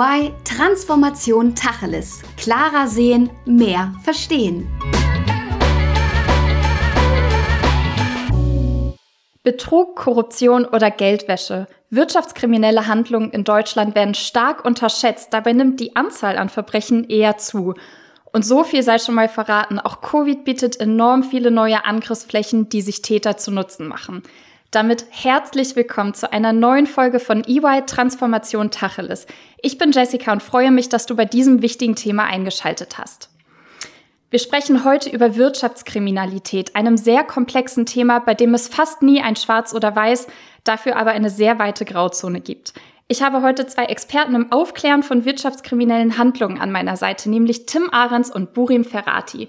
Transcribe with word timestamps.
EY 0.00 0.32
Transformation 0.44 1.54
Tacheles. 1.54 2.22
Klarer 2.38 2.86
sehen, 2.86 3.28
mehr 3.44 3.92
verstehen. 4.02 4.66
Betrug, 9.42 9.96
Korruption 9.96 10.64
oder 10.64 10.90
Geldwäsche. 10.90 11.66
Wirtschaftskriminelle 11.90 12.86
Handlungen 12.86 13.30
in 13.30 13.44
Deutschland 13.44 13.94
werden 13.94 14.14
stark 14.14 14.64
unterschätzt. 14.64 15.34
Dabei 15.34 15.52
nimmt 15.52 15.80
die 15.80 15.96
Anzahl 15.96 16.38
an 16.38 16.48
Verbrechen 16.48 17.04
eher 17.10 17.36
zu. 17.36 17.74
Und 18.32 18.46
so 18.46 18.64
viel 18.64 18.82
sei 18.82 18.98
schon 18.98 19.16
mal 19.16 19.28
verraten, 19.28 19.78
auch 19.78 20.00
Covid 20.00 20.44
bietet 20.44 20.80
enorm 20.80 21.24
viele 21.24 21.50
neue 21.50 21.84
Angriffsflächen, 21.84 22.70
die 22.70 22.80
sich 22.80 23.02
Täter 23.02 23.36
zu 23.36 23.50
Nutzen 23.50 23.86
machen. 23.86 24.22
Damit 24.70 25.06
herzlich 25.10 25.74
willkommen 25.74 26.14
zu 26.14 26.32
einer 26.32 26.52
neuen 26.52 26.86
Folge 26.86 27.18
von 27.18 27.42
EY 27.42 27.86
Transformation 27.86 28.70
Tacheles. 28.70 29.26
Ich 29.60 29.78
bin 29.78 29.90
Jessica 29.90 30.30
und 30.30 30.44
freue 30.44 30.70
mich, 30.70 30.88
dass 30.88 31.06
du 31.06 31.16
bei 31.16 31.24
diesem 31.24 31.60
wichtigen 31.60 31.96
Thema 31.96 32.26
eingeschaltet 32.26 32.96
hast. 32.96 33.30
Wir 34.30 34.38
sprechen 34.38 34.84
heute 34.84 35.10
über 35.10 35.34
Wirtschaftskriminalität, 35.34 36.76
einem 36.76 36.96
sehr 36.96 37.24
komplexen 37.24 37.84
Thema, 37.84 38.20
bei 38.20 38.34
dem 38.34 38.54
es 38.54 38.68
fast 38.68 39.02
nie 39.02 39.20
ein 39.20 39.34
Schwarz 39.34 39.74
oder 39.74 39.96
Weiß, 39.96 40.28
dafür 40.62 40.94
aber 40.94 41.10
eine 41.10 41.30
sehr 41.30 41.58
weite 41.58 41.84
Grauzone 41.84 42.40
gibt. 42.40 42.72
Ich 43.08 43.24
habe 43.24 43.42
heute 43.42 43.66
zwei 43.66 43.86
Experten 43.86 44.36
im 44.36 44.52
Aufklären 44.52 45.02
von 45.02 45.24
wirtschaftskriminellen 45.24 46.16
Handlungen 46.16 46.60
an 46.60 46.70
meiner 46.70 46.96
Seite, 46.96 47.28
nämlich 47.28 47.66
Tim 47.66 47.90
Ahrens 47.90 48.30
und 48.30 48.52
Burim 48.52 48.84
Ferrati. 48.84 49.48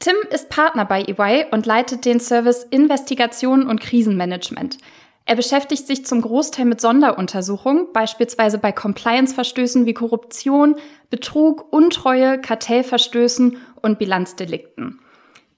Tim 0.00 0.16
ist 0.30 0.48
Partner 0.50 0.84
bei 0.84 1.02
EY 1.02 1.46
und 1.50 1.66
leitet 1.66 2.04
den 2.04 2.20
Service 2.20 2.64
Investigation 2.64 3.66
und 3.66 3.80
Krisenmanagement. 3.80 4.78
Er 5.26 5.36
beschäftigt 5.36 5.86
sich 5.86 6.04
zum 6.04 6.20
Großteil 6.20 6.66
mit 6.66 6.80
Sonderuntersuchungen, 6.80 7.92
beispielsweise 7.94 8.58
bei 8.58 8.72
Compliance-Verstößen 8.72 9.86
wie 9.86 9.94
Korruption, 9.94 10.76
Betrug, 11.08 11.72
Untreue, 11.72 12.38
Kartellverstößen 12.38 13.56
und 13.80 13.98
Bilanzdelikten. 13.98 15.00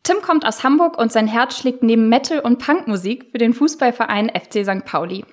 Tim 0.05 0.23
kommt 0.23 0.47
aus 0.47 0.63
Hamburg 0.63 0.99
und 0.99 1.11
sein 1.11 1.27
Herz 1.27 1.59
schlägt 1.59 1.83
neben 1.83 2.09
Metal- 2.09 2.39
und 2.39 2.59
Punkmusik 2.59 3.31
für 3.33 3.39
den 3.39 3.55
Fußballverein 3.55 4.31
FC 4.31 4.65
St. 4.65 4.85
Pauli. 4.85 5.25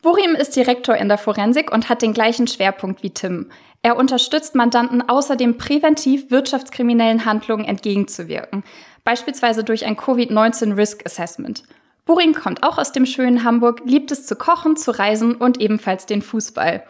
Burim 0.00 0.34
ist 0.36 0.56
Direktor 0.56 0.96
in 0.96 1.08
der 1.08 1.18
Forensik 1.18 1.70
und 1.70 1.90
hat 1.90 2.00
den 2.00 2.14
gleichen 2.14 2.46
Schwerpunkt 2.46 3.02
wie 3.02 3.10
Tim. 3.10 3.50
Er 3.86 3.96
unterstützt 3.96 4.56
Mandanten 4.56 5.08
außerdem 5.08 5.58
präventiv 5.58 6.32
wirtschaftskriminellen 6.32 7.24
Handlungen 7.24 7.64
entgegenzuwirken, 7.64 8.64
beispielsweise 9.04 9.62
durch 9.62 9.86
ein 9.86 9.96
Covid-19 9.96 10.76
Risk 10.76 11.06
Assessment. 11.06 11.62
Burim 12.04 12.34
kommt 12.34 12.64
auch 12.64 12.78
aus 12.78 12.90
dem 12.90 13.06
schönen 13.06 13.44
Hamburg, 13.44 13.82
liebt 13.84 14.10
es 14.10 14.26
zu 14.26 14.34
kochen, 14.34 14.76
zu 14.76 14.90
reisen 14.90 15.36
und 15.36 15.60
ebenfalls 15.60 16.04
den 16.04 16.20
Fußball. 16.20 16.82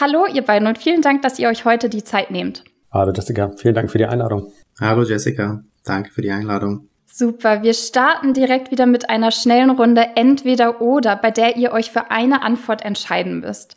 Hallo 0.00 0.26
ihr 0.32 0.42
beiden 0.42 0.68
und 0.68 0.78
vielen 0.78 1.02
Dank, 1.02 1.22
dass 1.22 1.40
ihr 1.40 1.48
euch 1.48 1.64
heute 1.64 1.88
die 1.88 2.04
Zeit 2.04 2.30
nehmt. 2.30 2.62
Hallo 2.92 3.10
Jessica, 3.12 3.50
vielen 3.56 3.74
Dank 3.74 3.90
für 3.90 3.98
die 3.98 4.06
Einladung. 4.06 4.52
Hallo 4.80 5.02
Jessica, 5.02 5.64
danke 5.84 6.12
für 6.12 6.22
die 6.22 6.30
Einladung. 6.30 6.88
Super, 7.06 7.62
wir 7.62 7.74
starten 7.74 8.34
direkt 8.34 8.70
wieder 8.70 8.86
mit 8.86 9.10
einer 9.10 9.32
schnellen 9.32 9.70
Runde 9.70 10.10
entweder 10.14 10.80
oder, 10.80 11.16
bei 11.16 11.32
der 11.32 11.56
ihr 11.56 11.72
euch 11.72 11.90
für 11.90 12.12
eine 12.12 12.42
Antwort 12.42 12.84
entscheiden 12.84 13.40
müsst. 13.40 13.74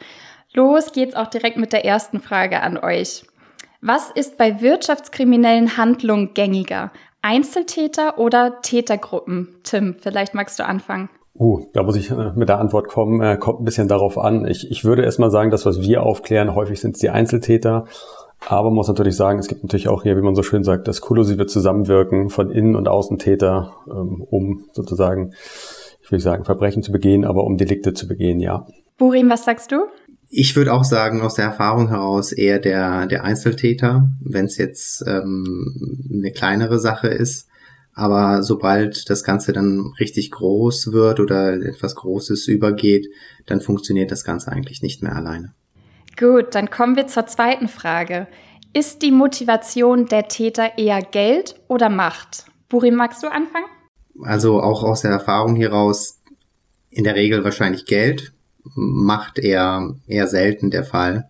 Los 0.53 0.91
geht's 0.91 1.15
auch 1.15 1.27
direkt 1.27 1.57
mit 1.57 1.73
der 1.73 1.85
ersten 1.85 2.19
Frage 2.19 2.61
an 2.61 2.77
euch. 2.77 3.23
Was 3.81 4.09
ist 4.09 4.37
bei 4.37 4.61
wirtschaftskriminellen 4.61 5.77
Handlungen 5.77 6.33
gängiger? 6.33 6.91
Einzeltäter 7.21 8.17
oder 8.17 8.61
Tätergruppen? 8.61 9.55
Tim, 9.63 9.95
vielleicht 9.99 10.33
magst 10.33 10.59
du 10.59 10.65
anfangen. 10.65 11.09
Uh, 11.35 11.65
da 11.73 11.83
muss 11.83 11.95
ich 11.95 12.09
äh, 12.11 12.33
mit 12.35 12.49
der 12.49 12.59
Antwort 12.59 12.87
kommen. 12.87 13.21
Äh, 13.21 13.37
kommt 13.37 13.61
ein 13.61 13.65
bisschen 13.65 13.87
darauf 13.87 14.17
an. 14.17 14.45
Ich, 14.47 14.69
ich 14.69 14.83
würde 14.83 15.03
erstmal 15.03 15.31
sagen, 15.31 15.51
das, 15.51 15.65
was 15.65 15.81
wir 15.81 16.03
aufklären, 16.03 16.55
häufig 16.55 16.81
sind 16.81 16.95
es 16.95 16.99
die 16.99 17.09
Einzeltäter. 17.09 17.85
Aber 18.47 18.69
man 18.69 18.75
muss 18.75 18.87
natürlich 18.87 19.15
sagen, 19.15 19.39
es 19.39 19.47
gibt 19.47 19.63
natürlich 19.63 19.87
auch 19.87 20.03
hier, 20.03 20.17
wie 20.17 20.21
man 20.21 20.35
so 20.35 20.43
schön 20.43 20.63
sagt, 20.63 20.87
das 20.87 21.01
kollusive 21.01 21.45
Zusammenwirken 21.45 22.29
von 22.29 22.51
Innen- 22.51 22.75
und 22.75 22.87
Außentäter, 22.87 23.73
ähm, 23.89 24.25
um 24.29 24.65
sozusagen, 24.71 25.33
ich 26.01 26.11
will 26.11 26.19
sagen, 26.19 26.45
Verbrechen 26.45 26.81
zu 26.81 26.91
begehen, 26.91 27.25
aber 27.25 27.43
um 27.43 27.57
Delikte 27.57 27.93
zu 27.93 28.07
begehen, 28.07 28.39
ja. 28.39 28.65
Burim, 28.97 29.29
was 29.29 29.45
sagst 29.45 29.71
du? 29.71 29.85
Ich 30.31 30.55
würde 30.55 30.73
auch 30.73 30.83
sagen, 30.83 31.21
aus 31.21 31.33
der 31.33 31.45
Erfahrung 31.45 31.89
heraus 31.89 32.31
eher 32.31 32.59
der, 32.59 33.07
der 33.07 33.23
Einzeltäter, 33.23 34.09
wenn 34.21 34.45
es 34.45 34.57
jetzt 34.57 35.03
ähm, 35.07 36.05
eine 36.13 36.31
kleinere 36.31 36.79
Sache 36.79 37.07
ist. 37.07 37.47
Aber 37.95 38.43
sobald 38.43 39.09
das 39.09 39.23
Ganze 39.23 39.53
dann 39.53 39.91
richtig 39.99 40.29
groß 40.31 40.93
wird 40.93 41.19
oder 41.19 41.53
etwas 41.53 41.95
Großes 41.95 42.47
übergeht, 42.47 43.09
dann 43.47 43.59
funktioniert 43.59 44.11
das 44.11 44.23
Ganze 44.23 44.51
eigentlich 44.51 44.83
nicht 44.83 45.01
mehr 45.01 45.15
alleine. 45.15 45.53
Gut, 46.15 46.53
dann 46.53 46.69
kommen 46.69 46.95
wir 46.95 47.07
zur 47.07 47.25
zweiten 47.25 47.67
Frage. 47.67 48.27
Ist 48.71 49.01
die 49.01 49.11
Motivation 49.11 50.05
der 50.05 50.27
Täter 50.27 50.77
eher 50.77 51.01
Geld 51.01 51.55
oder 51.67 51.89
Macht? 51.89 52.45
Burim, 52.69 52.95
magst 52.95 53.23
du 53.23 53.27
anfangen? 53.27 53.65
Also 54.21 54.61
auch 54.61 54.83
aus 54.83 55.01
der 55.01 55.11
Erfahrung 55.11 55.55
hieraus 55.55 56.21
in 56.91 57.03
der 57.03 57.15
Regel 57.15 57.43
wahrscheinlich 57.43 57.85
Geld, 57.85 58.33
Macht 58.75 59.39
eher, 59.39 59.95
eher 60.07 60.27
selten 60.27 60.69
der 60.69 60.83
Fall. 60.83 61.29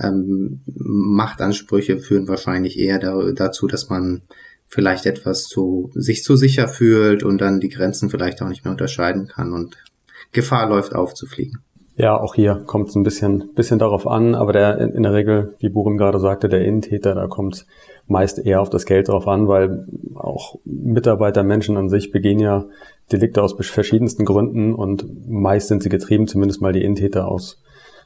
Ähm, 0.00 0.60
Machtansprüche 0.66 1.98
führen 1.98 2.28
wahrscheinlich 2.28 2.78
eher 2.78 2.98
da, 2.98 3.30
dazu, 3.32 3.66
dass 3.66 3.88
man 3.88 4.22
vielleicht 4.66 5.06
etwas 5.06 5.44
zu, 5.44 5.90
sich 5.94 6.24
zu 6.24 6.36
sicher 6.36 6.68
fühlt 6.68 7.22
und 7.22 7.40
dann 7.40 7.60
die 7.60 7.68
Grenzen 7.68 8.10
vielleicht 8.10 8.42
auch 8.42 8.48
nicht 8.48 8.64
mehr 8.64 8.72
unterscheiden 8.72 9.28
kann 9.28 9.52
und 9.52 9.76
Gefahr 10.32 10.68
läuft 10.68 10.94
aufzufliegen. 10.94 11.62
Ja, 11.96 12.20
auch 12.20 12.34
hier 12.34 12.64
kommt 12.66 12.88
es 12.88 12.96
ein 12.96 13.04
bisschen, 13.04 13.50
bisschen 13.54 13.78
darauf 13.78 14.08
an, 14.08 14.34
aber 14.34 14.52
der 14.52 14.78
in, 14.78 15.04
der 15.04 15.12
Regel, 15.12 15.54
wie 15.60 15.68
Burim 15.68 15.96
gerade 15.96 16.18
sagte, 16.18 16.48
der 16.48 16.64
Innentäter, 16.64 17.14
da 17.14 17.28
kommt 17.28 17.66
meist 18.08 18.44
eher 18.44 18.60
auf 18.60 18.68
das 18.68 18.84
Geld 18.84 19.08
drauf 19.08 19.28
an, 19.28 19.46
weil 19.46 19.86
auch 20.14 20.58
Mitarbeiter, 20.64 21.44
Menschen 21.44 21.76
an 21.76 21.88
sich 21.88 22.10
begehen 22.10 22.40
ja 22.40 22.64
Delikte 23.12 23.42
aus 23.42 23.54
verschiedensten 23.60 24.24
Gründen 24.24 24.74
und 24.74 25.28
meist 25.28 25.68
sind 25.68 25.82
sie 25.82 25.88
getrieben, 25.88 26.26
zumindest 26.26 26.60
mal 26.60 26.72
die 26.72 26.82
Innentäter 26.82 27.28
aus, 27.28 27.62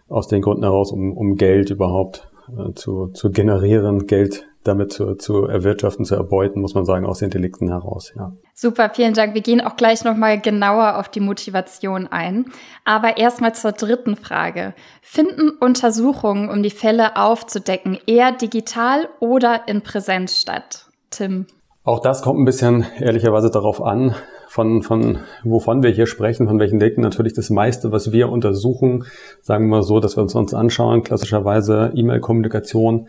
aus 0.08 0.28
den 0.28 0.42
Gründen 0.42 0.64
heraus, 0.64 0.92
um, 0.92 1.16
um 1.16 1.36
Geld 1.36 1.70
überhaupt 1.70 2.28
äh, 2.50 2.74
zu, 2.74 3.08
zu 3.08 3.30
generieren, 3.30 4.06
Geld 4.06 4.47
damit 4.64 4.92
zu, 4.92 5.14
zu 5.14 5.44
erwirtschaften, 5.44 6.04
zu 6.04 6.14
erbeuten, 6.14 6.60
muss 6.60 6.74
man 6.74 6.84
sagen, 6.84 7.06
aus 7.06 7.18
den 7.18 7.30
Delikten 7.30 7.68
heraus. 7.68 8.12
Ja. 8.16 8.32
Super, 8.54 8.90
vielen 8.92 9.14
Dank. 9.14 9.34
Wir 9.34 9.40
gehen 9.40 9.60
auch 9.60 9.76
gleich 9.76 10.04
nochmal 10.04 10.40
genauer 10.40 10.98
auf 10.98 11.08
die 11.08 11.20
Motivation 11.20 12.06
ein. 12.06 12.46
Aber 12.84 13.16
erstmal 13.16 13.54
zur 13.54 13.72
dritten 13.72 14.16
Frage. 14.16 14.74
Finden 15.00 15.50
Untersuchungen, 15.60 16.50
um 16.50 16.62
die 16.62 16.70
Fälle 16.70 17.16
aufzudecken, 17.16 17.98
eher 18.06 18.32
digital 18.32 19.08
oder 19.20 19.62
in 19.68 19.82
Präsenz 19.82 20.40
statt? 20.40 20.86
Tim. 21.10 21.46
Auch 21.84 22.00
das 22.00 22.20
kommt 22.20 22.38
ein 22.38 22.44
bisschen 22.44 22.84
ehrlicherweise 23.00 23.50
darauf 23.50 23.80
an, 23.82 24.14
von, 24.48 24.82
von 24.82 25.20
wovon 25.44 25.82
wir 25.82 25.90
hier 25.90 26.06
sprechen, 26.06 26.46
von 26.46 26.58
welchen 26.58 26.78
Decken. 26.78 27.02
Natürlich 27.02 27.32
das 27.32 27.48
meiste, 27.48 27.92
was 27.92 28.12
wir 28.12 28.30
untersuchen, 28.30 29.04
sagen 29.40 29.66
wir 29.66 29.76
mal 29.76 29.82
so, 29.82 30.00
dass 30.00 30.16
wir 30.16 30.22
uns 30.22 30.34
anschauen, 30.54 31.02
klassischerweise 31.02 31.92
E-Mail-Kommunikation, 31.94 33.08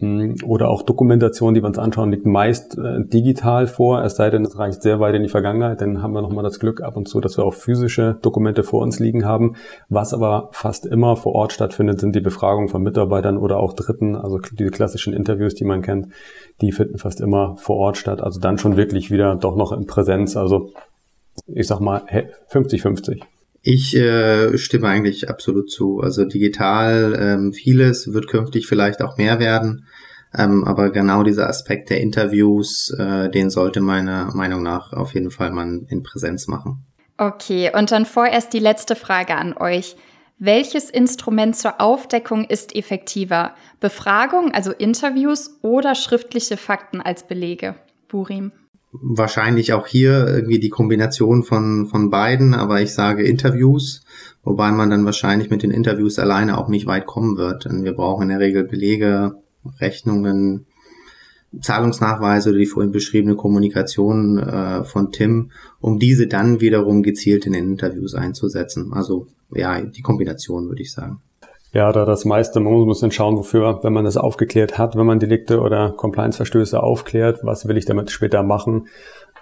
oder 0.00 0.70
auch 0.70 0.82
Dokumentation, 0.82 1.52
die 1.52 1.62
wir 1.62 1.66
uns 1.66 1.78
anschauen, 1.78 2.10
liegt 2.10 2.24
meist 2.24 2.78
äh, 2.78 3.04
digital 3.04 3.66
vor, 3.66 4.02
es 4.02 4.16
sei 4.16 4.30
denn, 4.30 4.44
es 4.44 4.58
reicht 4.58 4.82
sehr 4.82 4.98
weit 4.98 5.14
in 5.14 5.22
die 5.22 5.28
Vergangenheit, 5.28 5.82
dann 5.82 6.02
haben 6.02 6.12
wir 6.12 6.22
nochmal 6.22 6.42
das 6.42 6.58
Glück 6.58 6.80
ab 6.80 6.96
und 6.96 7.06
zu, 7.06 7.20
dass 7.20 7.36
wir 7.36 7.44
auch 7.44 7.52
physische 7.52 8.18
Dokumente 8.22 8.62
vor 8.62 8.82
uns 8.82 8.98
liegen 8.98 9.26
haben. 9.26 9.56
Was 9.90 10.14
aber 10.14 10.48
fast 10.52 10.86
immer 10.86 11.16
vor 11.16 11.34
Ort 11.34 11.52
stattfindet, 11.52 12.00
sind 12.00 12.16
die 12.16 12.20
Befragungen 12.20 12.68
von 12.68 12.82
Mitarbeitern 12.82 13.36
oder 13.36 13.58
auch 13.58 13.74
Dritten, 13.74 14.16
also 14.16 14.38
diese 14.38 14.70
klassischen 14.70 15.12
Interviews, 15.12 15.54
die 15.54 15.64
man 15.64 15.82
kennt, 15.82 16.08
die 16.62 16.72
finden 16.72 16.96
fast 16.96 17.20
immer 17.20 17.56
vor 17.58 17.76
Ort 17.76 17.98
statt, 17.98 18.22
also 18.22 18.40
dann 18.40 18.56
schon 18.56 18.76
wirklich 18.78 19.10
wieder 19.10 19.36
doch 19.36 19.56
noch 19.56 19.72
in 19.72 19.86
Präsenz, 19.86 20.36
also 20.36 20.72
ich 21.46 21.66
sag 21.66 21.80
mal 21.80 22.04
50-50. 22.50 23.20
Ich 23.62 23.94
äh, 23.94 24.56
stimme 24.56 24.88
eigentlich 24.88 25.28
absolut 25.28 25.70
zu. 25.70 26.00
Also 26.00 26.24
digital 26.24 27.16
ähm, 27.20 27.52
vieles 27.52 28.12
wird 28.12 28.26
künftig 28.26 28.66
vielleicht 28.66 29.02
auch 29.02 29.18
mehr 29.18 29.38
werden, 29.38 29.84
ähm, 30.36 30.64
aber 30.64 30.90
genau 30.90 31.22
dieser 31.22 31.48
Aspekt 31.48 31.90
der 31.90 32.00
Interviews, 32.00 32.90
äh, 32.98 33.30
den 33.30 33.50
sollte 33.50 33.80
meiner 33.80 34.34
Meinung 34.34 34.62
nach 34.62 34.92
auf 34.92 35.14
jeden 35.14 35.30
Fall 35.30 35.50
man 35.50 35.86
in 35.88 36.02
Präsenz 36.02 36.46
machen. 36.46 36.84
Okay, 37.18 37.70
und 37.74 37.90
dann 37.90 38.06
vorerst 38.06 38.52
die 38.52 38.60
letzte 38.60 38.96
Frage 38.96 39.36
an 39.36 39.56
euch. 39.56 39.96
Welches 40.38 40.88
Instrument 40.88 41.54
zur 41.54 41.80
Aufdeckung 41.80 42.44
ist 42.44 42.74
effektiver? 42.74 43.54
Befragung, 43.78 44.52
also 44.52 44.72
Interviews 44.72 45.58
oder 45.60 45.94
schriftliche 45.94 46.56
Fakten 46.56 47.02
als 47.02 47.26
Belege? 47.26 47.74
Burim 48.08 48.52
wahrscheinlich 48.92 49.72
auch 49.72 49.86
hier 49.86 50.26
irgendwie 50.26 50.58
die 50.58 50.68
Kombination 50.68 51.42
von, 51.42 51.86
von 51.86 52.10
beiden, 52.10 52.54
aber 52.54 52.80
ich 52.80 52.92
sage 52.92 53.22
Interviews, 53.22 54.02
wobei 54.42 54.72
man 54.72 54.90
dann 54.90 55.04
wahrscheinlich 55.04 55.50
mit 55.50 55.62
den 55.62 55.70
Interviews 55.70 56.18
alleine 56.18 56.58
auch 56.58 56.68
nicht 56.68 56.86
weit 56.86 57.06
kommen 57.06 57.36
wird. 57.36 57.64
Denn 57.64 57.84
wir 57.84 57.92
brauchen 57.92 58.24
in 58.24 58.28
der 58.30 58.40
Regel 58.40 58.64
Belege, 58.64 59.36
Rechnungen, 59.80 60.66
Zahlungsnachweise 61.60 62.50
oder 62.50 62.58
die 62.58 62.66
vorhin 62.66 62.92
beschriebene 62.92 63.34
Kommunikation 63.34 64.38
äh, 64.38 64.84
von 64.84 65.10
Tim, 65.10 65.50
um 65.80 65.98
diese 65.98 66.26
dann 66.28 66.60
wiederum 66.60 67.02
gezielt 67.02 67.46
in 67.46 67.52
den 67.52 67.70
Interviews 67.70 68.14
einzusetzen. 68.14 68.92
Also 68.92 69.26
ja, 69.52 69.80
die 69.80 70.02
Kombination 70.02 70.68
würde 70.68 70.82
ich 70.82 70.92
sagen. 70.92 71.20
Ja, 71.72 71.92
da 71.92 72.04
das 72.04 72.24
meiste, 72.24 72.58
man 72.58 72.72
muss 72.72 73.00
dann 73.00 73.12
schauen, 73.12 73.36
wofür, 73.36 73.80
wenn 73.82 73.92
man 73.92 74.04
das 74.04 74.16
aufgeklärt 74.16 74.76
hat, 74.76 74.96
wenn 74.96 75.06
man 75.06 75.20
Delikte 75.20 75.60
oder 75.60 75.92
Compliance-Verstöße 75.96 76.82
aufklärt, 76.82 77.40
was 77.44 77.68
will 77.68 77.76
ich 77.76 77.84
damit 77.84 78.10
später 78.10 78.42
machen. 78.42 78.88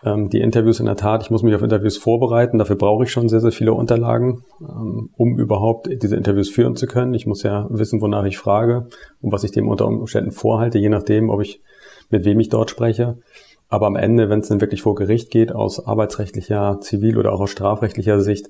Ähm, 0.05 0.29
die 0.29 0.41
Interviews 0.41 0.81
in 0.81 0.87
der 0.87 0.97
Tat, 0.97 1.23
ich 1.23 1.31
muss 1.31 1.43
mich 1.43 1.55
auf 1.55 1.63
Interviews 1.63 1.97
vorbereiten, 1.97 2.59
dafür 2.59 2.77
brauche 2.77 3.05
ich 3.05 3.11
schon 3.11 3.29
sehr, 3.29 3.41
sehr 3.41 3.53
viele 3.53 3.73
Unterlagen, 3.73 4.45
ähm, 4.61 5.11
um 5.17 5.39
überhaupt 5.39 5.89
diese 6.03 6.17
Interviews 6.17 6.51
führen 6.51 6.77
zu 6.77 6.87
können. 6.87 7.15
Ich 7.15 7.27
muss 7.27 7.43
ja 7.43 7.67
wissen, 7.71 8.01
wonach 8.01 8.25
ich 8.25 8.39
frage 8.39 8.89
und 9.21 9.33
was 9.33 9.45
ich 9.45 9.51
dem 9.51 9.69
unter 9.69 9.87
Umständen 9.87 10.33
vorhalte, 10.33 10.79
je 10.79 10.89
nachdem, 10.89 11.31
ob 11.31 11.41
ich 11.41 11.61
mit 12.11 12.25
wem 12.25 12.41
ich 12.41 12.49
dort 12.49 12.71
spreche. 12.71 13.19
Aber 13.69 13.87
am 13.87 13.97
Ende, 13.97 14.31
wenn 14.31 14.41
es 14.41 14.49
dann 14.49 14.63
wirklich 14.63 14.83
vor 14.83 14.95
Gericht 14.95 15.31
geht, 15.31 15.53
aus 15.53 15.85
arbeitsrechtlicher, 15.85 16.79
zivil 16.81 17.19
oder 17.19 17.33
auch 17.33 17.41
aus 17.41 17.51
strafrechtlicher 17.51 18.21
Sicht, 18.21 18.49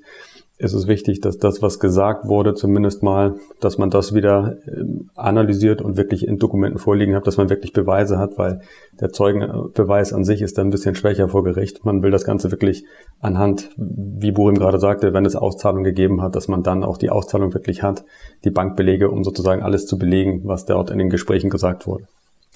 ist 0.59 0.75
es 0.75 0.89
wichtig, 0.89 1.21
dass 1.21 1.39
das, 1.39 1.63
was 1.63 1.79
gesagt 1.79 2.27
wurde, 2.27 2.53
zumindest 2.53 3.03
mal, 3.05 3.37
dass 3.61 3.79
man 3.79 3.91
das 3.91 4.13
wieder 4.13 4.57
ähm, 4.67 5.09
analysiert 5.15 5.81
und 5.81 5.97
wirklich 5.97 6.27
in 6.27 6.39
Dokumenten 6.39 6.81
vorliegen 6.81 7.15
hat, 7.15 7.29
dass 7.29 7.37
man 7.37 7.49
wirklich 7.49 7.73
Beweise 7.73 8.19
hat, 8.19 8.39
weil 8.39 8.61
der 9.01 9.11
Zeugenbeweis 9.11 10.13
an 10.13 10.25
sich 10.25 10.43
ist 10.43 10.59
dann 10.59 10.67
ein 10.67 10.71
bisschen 10.71 10.97
schwächer 10.97 11.29
vor 11.29 11.45
Gericht. 11.45 11.85
Man 11.85 12.03
will 12.03 12.11
das 12.11 12.25
Ganze 12.25 12.51
wirklich 12.51 12.85
anhand, 13.21 13.71
wie 13.77 14.33
Burim 14.33 14.57
gerade 14.57 14.81
sagte, 14.81 15.15
wenn 15.15 15.25
es 15.25 15.37
Auszahlung 15.37 15.85
gegeben 15.85 16.23
hat, 16.23 16.35
dass 16.35 16.49
man 16.49 16.65
dann 16.65 16.83
auch 16.83 16.99
die 16.99 17.11
Auszahlung 17.11 17.55
wirklich 17.55 17.85
hat, 17.85 18.05
die 18.45 18.51
Bankbelege, 18.51 19.11
um 19.11 19.23
sozusagen 19.23 19.63
alles 19.63 19.87
zu 19.87 19.97
belegen, 19.97 20.43
was 20.45 20.65
dort 20.65 20.91
in 20.91 20.99
den 20.99 21.09
Gesprächen 21.09 21.51
gesagt 21.51 21.87
wurde. 21.87 22.05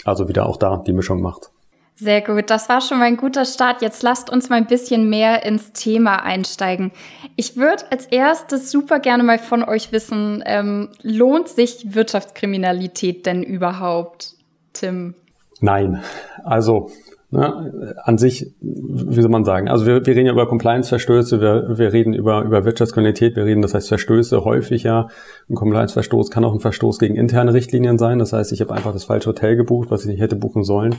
Also 0.05 0.29
wieder 0.29 0.47
auch 0.47 0.57
da 0.57 0.83
die 0.85 0.93
Mischung 0.93 1.23
macht. 1.23 1.53
Sehr 1.95 2.23
gut, 2.23 2.51
das 2.51 2.69
war 2.69 2.81
schon 2.81 2.99
mal 2.99 3.05
ein 3.05 3.17
guter 3.17 3.45
Start. 3.45 3.83
Jetzt 3.83 4.03
lasst 4.03 4.31
uns 4.31 4.49
mal 4.49 4.57
ein 4.57 4.67
bisschen 4.67 5.09
mehr 5.09 5.45
ins 5.45 5.73
Thema 5.73 6.25
einsteigen. 6.25 6.91
Ich 7.37 7.57
würde 7.57 7.85
als 7.91 8.07
erstes 8.07 8.71
super 8.71 8.99
gerne 8.99 9.23
mal 9.23 9.39
von 9.39 9.63
euch 9.63 9.93
wissen, 9.93 10.43
ähm, 10.47 10.89
lohnt 11.03 11.49
sich 11.49 11.95
Wirtschaftskriminalität 11.95 13.27
denn 13.27 13.43
überhaupt, 13.43 14.35
Tim? 14.73 15.15
Nein, 15.61 16.03
also 16.43 16.91
ne, 17.31 17.95
an 18.05 18.19
sich, 18.19 18.53
wie 18.61 19.21
soll 19.21 19.31
man 19.31 19.45
sagen, 19.45 19.69
also 19.69 19.87
wir, 19.87 20.05
wir 20.05 20.15
reden 20.15 20.27
ja 20.27 20.33
über 20.33 20.47
Compliance-Verstöße, 20.47 21.41
wir, 21.41 21.79
wir 21.79 21.93
reden 21.93 22.15
über, 22.15 22.43
über 22.43 22.65
Wirtschaftskriminalität, 22.65 23.37
wir 23.37 23.45
reden, 23.45 23.63
das 23.63 23.75
heißt 23.75 23.89
Verstöße 23.89 24.45
häufig 24.45 24.83
ja. 24.83 25.09
Ein 25.49 25.55
Compliance-Verstoß 25.55 26.31
kann 26.31 26.45
auch 26.45 26.53
ein 26.53 26.61
Verstoß 26.61 26.99
gegen 26.99 27.17
interne 27.17 27.55
Richtlinien 27.55 27.99
sein. 27.99 28.19
Das 28.19 28.33
heißt, 28.33 28.53
ich 28.53 28.61
habe 28.61 28.75
einfach 28.75 28.93
das 28.93 29.05
falsche 29.05 29.31
Hotel 29.31 29.57
gebucht, 29.57 29.91
was 29.91 30.03
ich 30.03 30.09
nicht 30.09 30.21
hätte 30.21 30.37
buchen 30.37 30.63
sollen. 30.65 30.97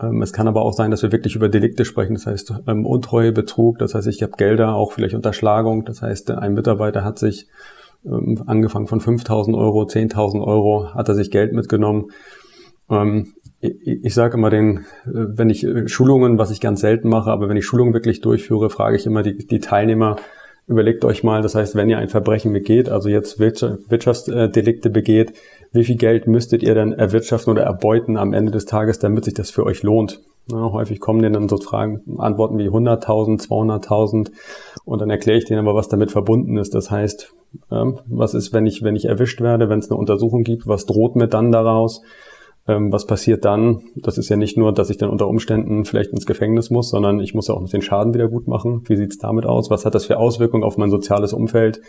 Ähm, 0.00 0.22
es 0.22 0.32
kann 0.32 0.48
aber 0.48 0.62
auch 0.62 0.72
sein, 0.72 0.90
dass 0.90 1.02
wir 1.02 1.12
wirklich 1.12 1.36
über 1.36 1.48
Delikte 1.48 1.84
sprechen, 1.84 2.14
das 2.14 2.26
heißt 2.26 2.54
ähm, 2.66 2.86
Untreue, 2.86 3.32
Betrug, 3.32 3.78
das 3.78 3.94
heißt, 3.94 4.06
ich 4.06 4.22
habe 4.22 4.32
Gelder, 4.36 4.74
auch 4.74 4.92
vielleicht 4.92 5.14
Unterschlagung, 5.14 5.84
das 5.84 6.02
heißt, 6.02 6.30
ein 6.30 6.54
Mitarbeiter 6.54 7.04
hat 7.04 7.18
sich 7.18 7.48
ähm, 8.04 8.42
angefangen 8.46 8.86
von 8.86 9.00
5.000 9.00 9.56
Euro, 9.56 9.82
10.000 9.82 10.44
Euro, 10.44 10.94
hat 10.94 11.08
er 11.08 11.14
sich 11.14 11.30
Geld 11.30 11.52
mitgenommen. 11.52 12.10
Ich, 13.60 14.04
ich 14.04 14.14
sage 14.14 14.36
immer 14.36 14.50
den, 14.50 14.78
äh, 15.06 15.10
wenn 15.12 15.50
ich 15.50 15.64
äh, 15.64 15.86
Schulungen, 15.86 16.38
was 16.38 16.50
ich 16.50 16.60
ganz 16.60 16.80
selten 16.80 17.08
mache, 17.08 17.30
aber 17.30 17.48
wenn 17.48 17.56
ich 17.56 17.66
Schulungen 17.66 17.94
wirklich 17.94 18.20
durchführe, 18.20 18.70
frage 18.70 18.96
ich 18.96 19.06
immer 19.06 19.22
die, 19.22 19.46
die 19.46 19.60
Teilnehmer, 19.60 20.16
überlegt 20.70 21.04
euch 21.04 21.24
mal, 21.24 21.42
das 21.42 21.56
heißt, 21.56 21.74
wenn 21.74 21.90
ihr 21.90 21.98
ein 21.98 22.08
Verbrechen 22.08 22.52
begeht, 22.52 22.88
also 22.88 23.08
jetzt 23.08 23.40
Wirtschaftsdelikte 23.40 24.88
begeht, 24.88 25.32
wie 25.72 25.84
viel 25.84 25.96
Geld 25.96 26.28
müsstet 26.28 26.62
ihr 26.62 26.76
dann 26.76 26.92
erwirtschaften 26.92 27.50
oder 27.50 27.64
erbeuten 27.64 28.16
am 28.16 28.32
Ende 28.32 28.52
des 28.52 28.66
Tages, 28.66 29.00
damit 29.00 29.24
sich 29.24 29.34
das 29.34 29.50
für 29.50 29.66
euch 29.66 29.82
lohnt? 29.82 30.20
Ja, 30.50 30.72
häufig 30.72 31.00
kommen 31.00 31.22
denen 31.22 31.34
dann 31.34 31.48
so 31.48 31.56
Fragen, 31.56 32.02
Antworten 32.18 32.58
wie 32.58 32.68
100.000, 32.68 33.46
200.000 33.48 34.30
und 34.84 35.00
dann 35.00 35.10
erkläre 35.10 35.38
ich 35.38 35.44
denen 35.44 35.60
aber, 35.60 35.74
was 35.74 35.88
damit 35.88 36.12
verbunden 36.12 36.56
ist. 36.56 36.74
Das 36.74 36.90
heißt, 36.90 37.34
ähm, 37.72 37.98
was 38.06 38.34
ist, 38.34 38.52
wenn 38.52 38.66
ich, 38.66 38.82
wenn 38.82 38.96
ich 38.96 39.06
erwischt 39.06 39.40
werde, 39.40 39.68
wenn 39.68 39.80
es 39.80 39.90
eine 39.90 39.98
Untersuchung 39.98 40.44
gibt, 40.44 40.68
was 40.68 40.86
droht 40.86 41.16
mir 41.16 41.26
dann 41.26 41.50
daraus? 41.50 42.02
Ähm, 42.68 42.92
was 42.92 43.06
passiert 43.06 43.44
dann? 43.44 43.82
Das 43.96 44.18
ist 44.18 44.28
ja 44.28 44.36
nicht 44.36 44.56
nur, 44.56 44.72
dass 44.72 44.90
ich 44.90 44.98
dann 44.98 45.10
unter 45.10 45.28
Umständen 45.28 45.84
vielleicht 45.84 46.10
ins 46.10 46.26
Gefängnis 46.26 46.70
muss, 46.70 46.90
sondern 46.90 47.20
ich 47.20 47.34
muss 47.34 47.48
ja 47.48 47.54
auch 47.54 47.60
noch 47.60 47.70
den 47.70 47.82
Schaden 47.82 48.14
wieder 48.14 48.28
gut 48.28 48.46
machen. 48.46 48.82
Wie 48.86 48.96
sieht's 48.96 49.18
damit 49.18 49.46
aus? 49.46 49.70
Was 49.70 49.84
hat 49.84 49.94
das 49.94 50.06
für 50.06 50.18
Auswirkungen 50.18 50.64
auf 50.64 50.76
mein 50.76 50.90
soziales 50.90 51.32
Umfeld? 51.32 51.80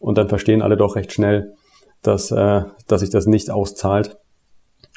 Und 0.00 0.18
dann 0.18 0.28
verstehen 0.28 0.62
alle 0.62 0.76
doch 0.76 0.96
recht 0.96 1.12
schnell, 1.12 1.54
dass, 2.02 2.30
äh, 2.30 2.62
dass 2.86 3.00
sich 3.00 3.10
das 3.10 3.26
nicht 3.26 3.50
auszahlt. 3.50 4.16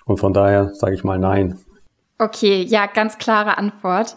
Und 0.06 0.20
von 0.20 0.34
daher 0.34 0.72
sage 0.74 0.96
ich 0.96 1.04
mal 1.04 1.20
nein. 1.20 1.58
Okay, 2.18 2.64
ja, 2.64 2.86
ganz 2.86 3.18
klare 3.18 3.58
Antwort. 3.58 4.16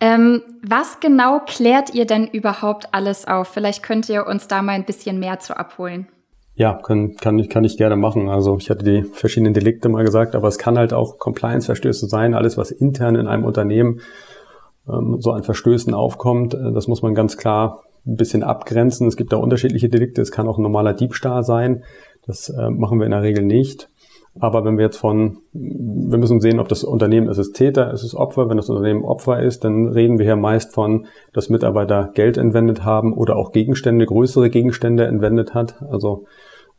Ähm, 0.00 0.42
was 0.62 1.00
genau 1.00 1.40
klärt 1.40 1.94
ihr 1.94 2.04
denn 2.04 2.26
überhaupt 2.26 2.92
alles 2.92 3.26
auf? 3.26 3.48
Vielleicht 3.48 3.82
könnt 3.82 4.08
ihr 4.08 4.26
uns 4.26 4.48
da 4.48 4.60
mal 4.60 4.72
ein 4.72 4.84
bisschen 4.84 5.18
mehr 5.18 5.38
zu 5.38 5.56
abholen. 5.56 6.08
Ja, 6.56 6.74
kann, 6.74 7.16
kann, 7.16 7.38
ich, 7.38 7.48
kann 7.48 7.64
ich 7.64 7.76
gerne 7.76 7.96
machen. 7.96 8.28
Also 8.28 8.56
ich 8.58 8.70
hatte 8.70 8.84
die 8.84 9.02
verschiedenen 9.02 9.54
Delikte 9.54 9.88
mal 9.88 10.04
gesagt, 10.04 10.36
aber 10.36 10.46
es 10.46 10.58
kann 10.58 10.78
halt 10.78 10.92
auch 10.92 11.18
Compliance-Verstöße 11.18 12.06
sein, 12.06 12.34
alles, 12.34 12.56
was 12.56 12.70
intern 12.70 13.16
in 13.16 13.26
einem 13.26 13.44
Unternehmen 13.44 14.00
ähm, 14.88 15.16
so 15.20 15.32
an 15.32 15.42
Verstößen 15.42 15.94
aufkommt. 15.94 16.54
Äh, 16.54 16.72
das 16.72 16.86
muss 16.86 17.02
man 17.02 17.14
ganz 17.14 17.36
klar 17.36 17.82
ein 18.06 18.16
bisschen 18.16 18.44
abgrenzen. 18.44 19.08
Es 19.08 19.16
gibt 19.16 19.32
da 19.32 19.36
unterschiedliche 19.38 19.88
Delikte. 19.88 20.22
Es 20.22 20.30
kann 20.30 20.46
auch 20.46 20.58
ein 20.58 20.62
normaler 20.62 20.92
Diebstahl 20.92 21.42
sein. 21.42 21.82
Das 22.26 22.50
äh, 22.50 22.70
machen 22.70 23.00
wir 23.00 23.06
in 23.06 23.12
der 23.12 23.22
Regel 23.22 23.44
nicht. 23.44 23.88
Aber 24.40 24.64
wenn 24.64 24.76
wir 24.76 24.84
jetzt 24.84 24.96
von, 24.96 25.38
wir 25.52 26.18
müssen 26.18 26.40
sehen, 26.40 26.58
ob 26.58 26.68
das 26.68 26.82
Unternehmen 26.82 27.28
ist 27.28 27.38
es 27.38 27.52
Täter, 27.52 27.92
ist 27.92 28.02
es 28.02 28.16
Opfer. 28.16 28.48
Wenn 28.48 28.56
das 28.56 28.68
Unternehmen 28.68 29.04
Opfer 29.04 29.40
ist, 29.40 29.62
dann 29.62 29.86
reden 29.86 30.18
wir 30.18 30.26
hier 30.26 30.36
meist 30.36 30.74
von, 30.74 31.06
dass 31.32 31.50
Mitarbeiter 31.50 32.10
Geld 32.14 32.36
entwendet 32.36 32.84
haben 32.84 33.12
oder 33.12 33.36
auch 33.36 33.52
Gegenstände, 33.52 34.06
größere 34.06 34.50
Gegenstände 34.50 35.06
entwendet 35.06 35.54
hat, 35.54 35.80
also 35.88 36.24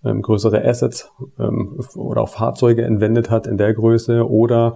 ähm, 0.05 0.21
größere 0.21 0.63
Assets 0.63 1.11
ähm, 1.39 1.79
oder 1.95 2.21
auch 2.21 2.29
Fahrzeuge 2.29 2.83
entwendet 2.83 3.29
hat 3.29 3.47
in 3.47 3.57
der 3.57 3.73
Größe 3.73 4.29
oder 4.29 4.75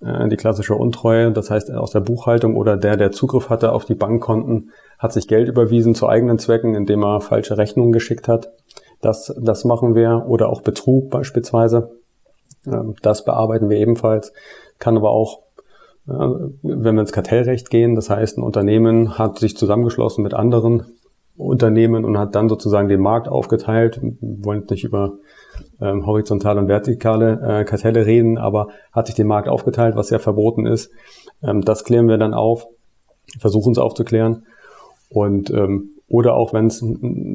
äh, 0.00 0.28
die 0.28 0.36
klassische 0.36 0.74
Untreue, 0.74 1.32
das 1.32 1.50
heißt 1.50 1.70
aus 1.72 1.90
der 1.90 2.00
Buchhaltung 2.00 2.56
oder 2.56 2.76
der, 2.76 2.96
der 2.96 3.12
Zugriff 3.12 3.50
hatte 3.50 3.72
auf 3.72 3.84
die 3.84 3.94
Bankkonten, 3.94 4.70
hat 4.98 5.12
sich 5.12 5.28
Geld 5.28 5.48
überwiesen 5.48 5.94
zu 5.94 6.08
eigenen 6.08 6.38
Zwecken, 6.38 6.74
indem 6.74 7.02
er 7.02 7.20
falsche 7.20 7.58
Rechnungen 7.58 7.92
geschickt 7.92 8.28
hat. 8.28 8.52
Das, 9.00 9.34
das 9.40 9.64
machen 9.64 9.94
wir. 9.94 10.26
Oder 10.28 10.48
auch 10.48 10.60
Betrug 10.60 11.10
beispielsweise. 11.10 11.90
Ähm, 12.66 12.94
das 13.02 13.24
bearbeiten 13.24 13.70
wir 13.70 13.78
ebenfalls. 13.78 14.32
Kann 14.78 14.96
aber 14.96 15.10
auch, 15.10 15.40
äh, 16.08 16.12
wenn 16.12 16.94
wir 16.94 17.00
ins 17.00 17.12
Kartellrecht 17.12 17.70
gehen, 17.70 17.94
das 17.94 18.10
heißt, 18.10 18.38
ein 18.38 18.42
Unternehmen 18.42 19.18
hat 19.18 19.38
sich 19.38 19.56
zusammengeschlossen 19.56 20.22
mit 20.22 20.34
anderen 20.34 20.98
Unternehmen 21.40 22.04
und 22.04 22.18
hat 22.18 22.34
dann 22.34 22.48
sozusagen 22.48 22.88
den 22.88 23.00
Markt 23.00 23.28
aufgeteilt. 23.28 24.00
Wir 24.02 24.44
wollen 24.44 24.64
nicht 24.70 24.84
über 24.84 25.14
ähm, 25.80 26.06
horizontale 26.06 26.60
und 26.60 26.68
vertikale 26.68 27.60
äh, 27.60 27.64
Kartelle 27.64 28.06
reden, 28.06 28.38
aber 28.38 28.68
hat 28.92 29.06
sich 29.06 29.16
den 29.16 29.26
Markt 29.26 29.48
aufgeteilt, 29.48 29.96
was 29.96 30.10
ja 30.10 30.18
verboten 30.18 30.66
ist. 30.66 30.90
Ähm, 31.42 31.62
das 31.62 31.84
klären 31.84 32.08
wir 32.08 32.18
dann 32.18 32.34
auf, 32.34 32.66
versuchen 33.38 33.72
es 33.72 33.78
aufzuklären. 33.78 34.44
Und 35.08 35.50
ähm, 35.50 35.90
oder 36.10 36.34
auch 36.34 36.52
wenn 36.52 36.66
es 36.66 36.84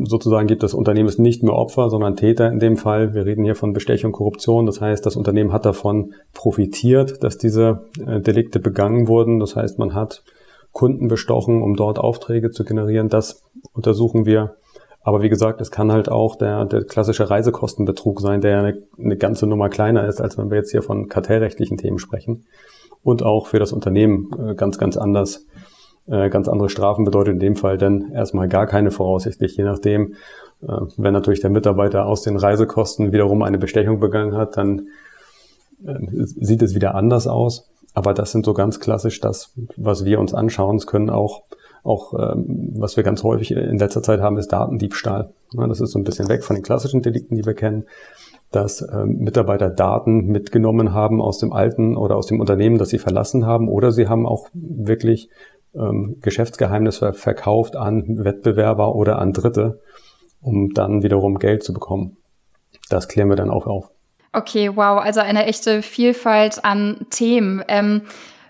sozusagen 0.03 0.47
gibt, 0.47 0.61
das 0.61 0.73
Unternehmen 0.73 1.07
ist 1.07 1.17
nicht 1.17 1.43
mehr 1.43 1.53
Opfer, 1.53 1.89
sondern 1.89 2.17
Täter 2.17 2.51
in 2.51 2.59
dem 2.59 2.75
Fall. 2.75 3.13
Wir 3.13 3.25
reden 3.25 3.45
hier 3.45 3.55
von 3.55 3.71
Bestechung, 3.71 4.11
Korruption. 4.11 4.65
Das 4.65 4.81
heißt, 4.81 5.05
das 5.05 5.15
Unternehmen 5.15 5.53
hat 5.53 5.65
davon 5.65 6.13
profitiert, 6.33 7.23
dass 7.23 7.37
diese 7.37 7.85
äh, 8.05 8.19
Delikte 8.19 8.59
begangen 8.59 9.07
wurden. 9.07 9.39
Das 9.39 9.55
heißt, 9.55 9.79
man 9.79 9.93
hat 9.93 10.23
Kunden 10.73 11.07
bestochen, 11.07 11.61
um 11.61 11.77
dort 11.77 11.99
Aufträge 11.99 12.51
zu 12.51 12.65
generieren. 12.65 13.07
Das 13.07 13.44
untersuchen 13.73 14.25
wir. 14.25 14.55
Aber 15.01 15.21
wie 15.21 15.29
gesagt, 15.29 15.61
es 15.61 15.69
kann 15.69 15.91
halt 15.91 16.09
auch 16.09 16.35
der, 16.35 16.65
der 16.65 16.83
klassische 16.83 17.29
Reisekostenbetrug 17.29 18.21
sein, 18.21 18.41
der 18.41 18.59
eine, 18.59 18.83
eine 18.97 19.17
ganze 19.17 19.45
Nummer 19.45 19.69
kleiner 19.69 20.07
ist, 20.07 20.19
als 20.19 20.37
wenn 20.37 20.49
wir 20.49 20.57
jetzt 20.57 20.71
hier 20.71 20.81
von 20.81 21.09
kartellrechtlichen 21.09 21.77
Themen 21.77 21.99
sprechen. 21.99 22.45
Und 23.03 23.21
auch 23.21 23.45
für 23.45 23.59
das 23.59 23.71
Unternehmen 23.71 24.31
äh, 24.39 24.55
ganz, 24.55 24.79
ganz 24.79 24.97
anders 24.97 25.45
äh, 26.07 26.29
ganz 26.29 26.47
andere 26.47 26.69
Strafen 26.69 27.03
bedeutet 27.03 27.33
in 27.33 27.39
dem 27.39 27.55
Fall 27.55 27.77
dann 27.77 28.11
erstmal 28.11 28.47
gar 28.47 28.67
keine 28.67 28.91
voraussichtlich, 28.91 29.57
je 29.57 29.63
nachdem. 29.63 30.13
Äh, 30.61 30.67
wenn 30.97 31.13
natürlich 31.13 31.41
der 31.41 31.49
Mitarbeiter 31.49 32.05
aus 32.05 32.21
den 32.21 32.37
Reisekosten 32.37 33.11
wiederum 33.11 33.41
eine 33.41 33.57
Bestechung 33.57 33.99
begangen 33.99 34.35
hat, 34.35 34.57
dann 34.57 34.87
sieht 35.77 36.61
es 36.61 36.73
wieder 36.73 36.95
anders 36.95 37.27
aus. 37.27 37.69
Aber 37.93 38.13
das 38.13 38.31
sind 38.31 38.45
so 38.45 38.53
ganz 38.53 38.79
klassisch 38.79 39.19
das, 39.21 39.53
was 39.77 40.05
wir 40.05 40.19
uns 40.19 40.33
anschauen. 40.33 40.77
Es 40.77 40.87
können 40.87 41.09
auch, 41.09 41.43
auch 41.85 42.13
ähm, 42.13 42.73
was 42.75 42.97
wir 42.97 43.03
ganz 43.03 43.23
häufig 43.23 43.51
in 43.51 43.77
letzter 43.77 44.03
Zeit 44.03 44.19
haben, 44.19 44.37
ist 44.37 44.51
Datendiebstahl. 44.51 45.33
Das 45.53 45.79
ist 45.79 45.91
so 45.91 45.99
ein 45.99 46.03
bisschen 46.03 46.27
weg 46.27 46.43
von 46.43 46.55
den 46.55 46.63
klassischen 46.63 47.01
Delikten, 47.01 47.35
die 47.35 47.45
wir 47.45 47.53
kennen 47.53 47.85
dass 48.51 48.81
ähm, 48.81 49.17
Mitarbeiter 49.19 49.69
Daten 49.69 50.27
mitgenommen 50.27 50.93
haben 50.93 51.21
aus 51.21 51.39
dem 51.39 51.51
alten 51.51 51.97
oder 51.97 52.15
aus 52.15 52.27
dem 52.27 52.39
Unternehmen, 52.39 52.77
das 52.77 52.89
sie 52.89 52.99
verlassen 52.99 53.45
haben, 53.45 53.67
oder 53.67 53.91
sie 53.91 54.07
haben 54.07 54.25
auch 54.25 54.47
wirklich 54.53 55.29
ähm, 55.75 56.17
Geschäftsgeheimnisse 56.21 57.13
verkauft 57.13 57.75
an 57.75 58.23
Wettbewerber 58.23 58.95
oder 58.95 59.19
an 59.19 59.33
Dritte, 59.33 59.81
um 60.41 60.73
dann 60.73 61.03
wiederum 61.03 61.37
Geld 61.37 61.63
zu 61.63 61.73
bekommen. 61.73 62.17
Das 62.89 63.07
klären 63.07 63.29
wir 63.29 63.35
dann 63.35 63.49
auch 63.49 63.67
auf. 63.67 63.91
Okay, 64.31 64.71
wow, 64.75 64.99
also 65.01 65.21
eine 65.21 65.45
echte 65.45 65.81
Vielfalt 65.81 66.63
an 66.63 67.07
Themen. 67.09 67.63
Ähm, 67.67 68.01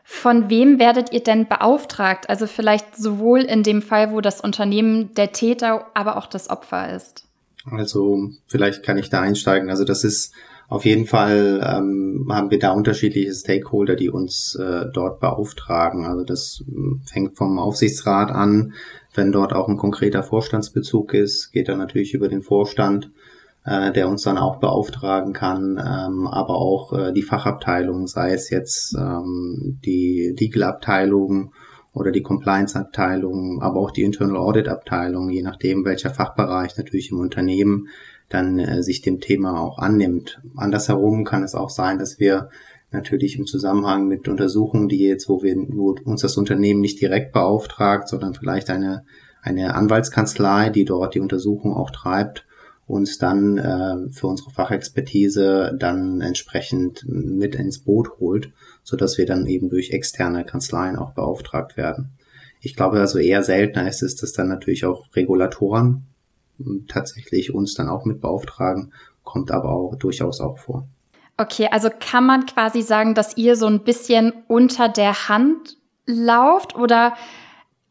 von 0.07 0.51
wem 0.51 0.77
werdet 0.77 1.11
ihr 1.11 1.23
denn 1.23 1.47
beauftragt? 1.47 2.29
Also 2.29 2.45
vielleicht 2.45 2.95
sowohl 2.95 3.41
in 3.41 3.63
dem 3.63 3.81
Fall, 3.81 4.11
wo 4.11 4.21
das 4.21 4.39
Unternehmen 4.39 5.15
der 5.15 5.31
Täter, 5.31 5.87
aber 5.95 6.17
auch 6.17 6.27
das 6.27 6.51
Opfer 6.51 6.95
ist. 6.95 7.27
Also 7.71 8.29
vielleicht 8.45 8.83
kann 8.83 8.99
ich 8.99 9.09
da 9.09 9.21
einsteigen. 9.21 9.71
Also 9.71 9.83
das 9.83 10.03
ist 10.03 10.31
auf 10.67 10.85
jeden 10.85 11.07
Fall 11.07 11.59
ähm, 11.63 12.27
haben 12.29 12.51
wir 12.51 12.59
da 12.59 12.71
unterschiedliche 12.71 13.33
Stakeholder, 13.33 13.95
die 13.95 14.09
uns 14.09 14.55
äh, 14.55 14.85
dort 14.93 15.19
beauftragen. 15.19 16.05
Also 16.05 16.23
das 16.23 16.63
äh, 16.67 17.11
fängt 17.11 17.35
vom 17.35 17.57
Aufsichtsrat 17.57 18.29
an. 18.29 18.73
Wenn 19.15 19.31
dort 19.31 19.53
auch 19.53 19.67
ein 19.67 19.77
konkreter 19.77 20.21
Vorstandsbezug 20.21 21.15
ist, 21.15 21.51
geht 21.51 21.67
er 21.67 21.77
natürlich 21.77 22.13
über 22.13 22.29
den 22.29 22.43
Vorstand, 22.43 23.09
äh, 23.65 23.91
der 23.91 24.07
uns 24.07 24.23
dann 24.23 24.37
auch 24.37 24.57
beauftragen 24.57 25.33
kann, 25.33 25.77
ähm, 25.79 26.27
aber 26.27 26.55
auch 26.55 26.93
äh, 26.93 27.11
die 27.13 27.23
Fachabteilung, 27.23 28.07
sei 28.07 28.33
es 28.33 28.49
jetzt 28.49 28.95
ähm, 28.95 29.79
die 29.83 30.35
Legal-Abteilung 30.37 31.53
oder 31.93 32.11
die 32.11 32.21
Compliance-Abteilung, 32.21 33.61
aber 33.61 33.79
auch 33.79 33.91
die 33.91 34.03
Internal 34.03 34.37
Audit-Abteilung, 34.37 35.29
je 35.29 35.41
nachdem, 35.41 35.85
welcher 35.85 36.11
Fachbereich 36.11 36.77
natürlich 36.77 37.11
im 37.11 37.19
Unternehmen 37.19 37.87
dann 38.29 38.59
äh, 38.59 38.83
sich 38.83 39.01
dem 39.01 39.19
Thema 39.19 39.59
auch 39.59 39.79
annimmt. 39.79 40.41
Andersherum 40.55 41.23
kann 41.23 41.43
es 41.43 41.55
auch 41.55 41.69
sein, 41.69 41.97
dass 41.97 42.19
wir 42.19 42.49
natürlich 42.91 43.37
im 43.37 43.45
Zusammenhang 43.45 44.07
mit 44.07 44.27
Untersuchungen, 44.27 44.89
die 44.89 44.99
jetzt, 44.99 45.27
wo 45.27 45.41
wir, 45.41 45.55
wo 45.69 45.95
uns 46.05 46.21
das 46.21 46.37
Unternehmen 46.37 46.81
nicht 46.81 47.01
direkt 47.01 47.33
beauftragt, 47.33 48.07
sondern 48.07 48.33
vielleicht 48.33 48.69
eine, 48.69 49.05
eine 49.41 49.75
Anwaltskanzlei, 49.75 50.69
die 50.69 50.85
dort 50.85 51.15
die 51.15 51.19
Untersuchung 51.19 51.75
auch 51.75 51.91
treibt, 51.91 52.45
uns 52.87 53.17
dann 53.17 53.57
äh, 53.57 54.11
für 54.11 54.27
unsere 54.27 54.51
Fachexpertise 54.51 55.75
dann 55.77 56.21
entsprechend 56.21 57.05
mit 57.07 57.55
ins 57.55 57.79
Boot 57.79 58.19
holt, 58.19 58.51
so 58.83 58.95
dass 58.95 59.17
wir 59.17 59.25
dann 59.25 59.47
eben 59.47 59.69
durch 59.69 59.91
externe 59.91 60.45
Kanzleien 60.45 60.97
auch 60.97 61.11
beauftragt 61.11 61.77
werden. 61.77 62.11
Ich 62.61 62.75
glaube 62.75 62.99
also 62.99 63.19
eher 63.19 63.43
seltener 63.43 63.87
ist 63.87 64.03
es, 64.03 64.15
dass 64.15 64.33
dann 64.33 64.47
natürlich 64.47 64.85
auch 64.85 65.05
Regulatoren 65.15 66.05
tatsächlich 66.87 67.53
uns 67.53 67.73
dann 67.73 67.89
auch 67.89 68.05
mit 68.05 68.21
beauftragen, 68.21 68.93
kommt 69.23 69.51
aber 69.51 69.71
auch 69.71 69.95
durchaus 69.95 70.39
auch 70.39 70.59
vor. 70.59 70.87
Okay, 71.37 71.67
also 71.69 71.89
kann 71.99 72.25
man 72.25 72.45
quasi 72.45 72.81
sagen, 72.81 73.13
dass 73.13 73.35
ihr 73.35 73.55
so 73.55 73.65
ein 73.65 73.83
bisschen 73.83 74.31
unter 74.47 74.87
der 74.87 75.27
Hand 75.27 75.77
lauft 76.05 76.75
oder 76.75 77.13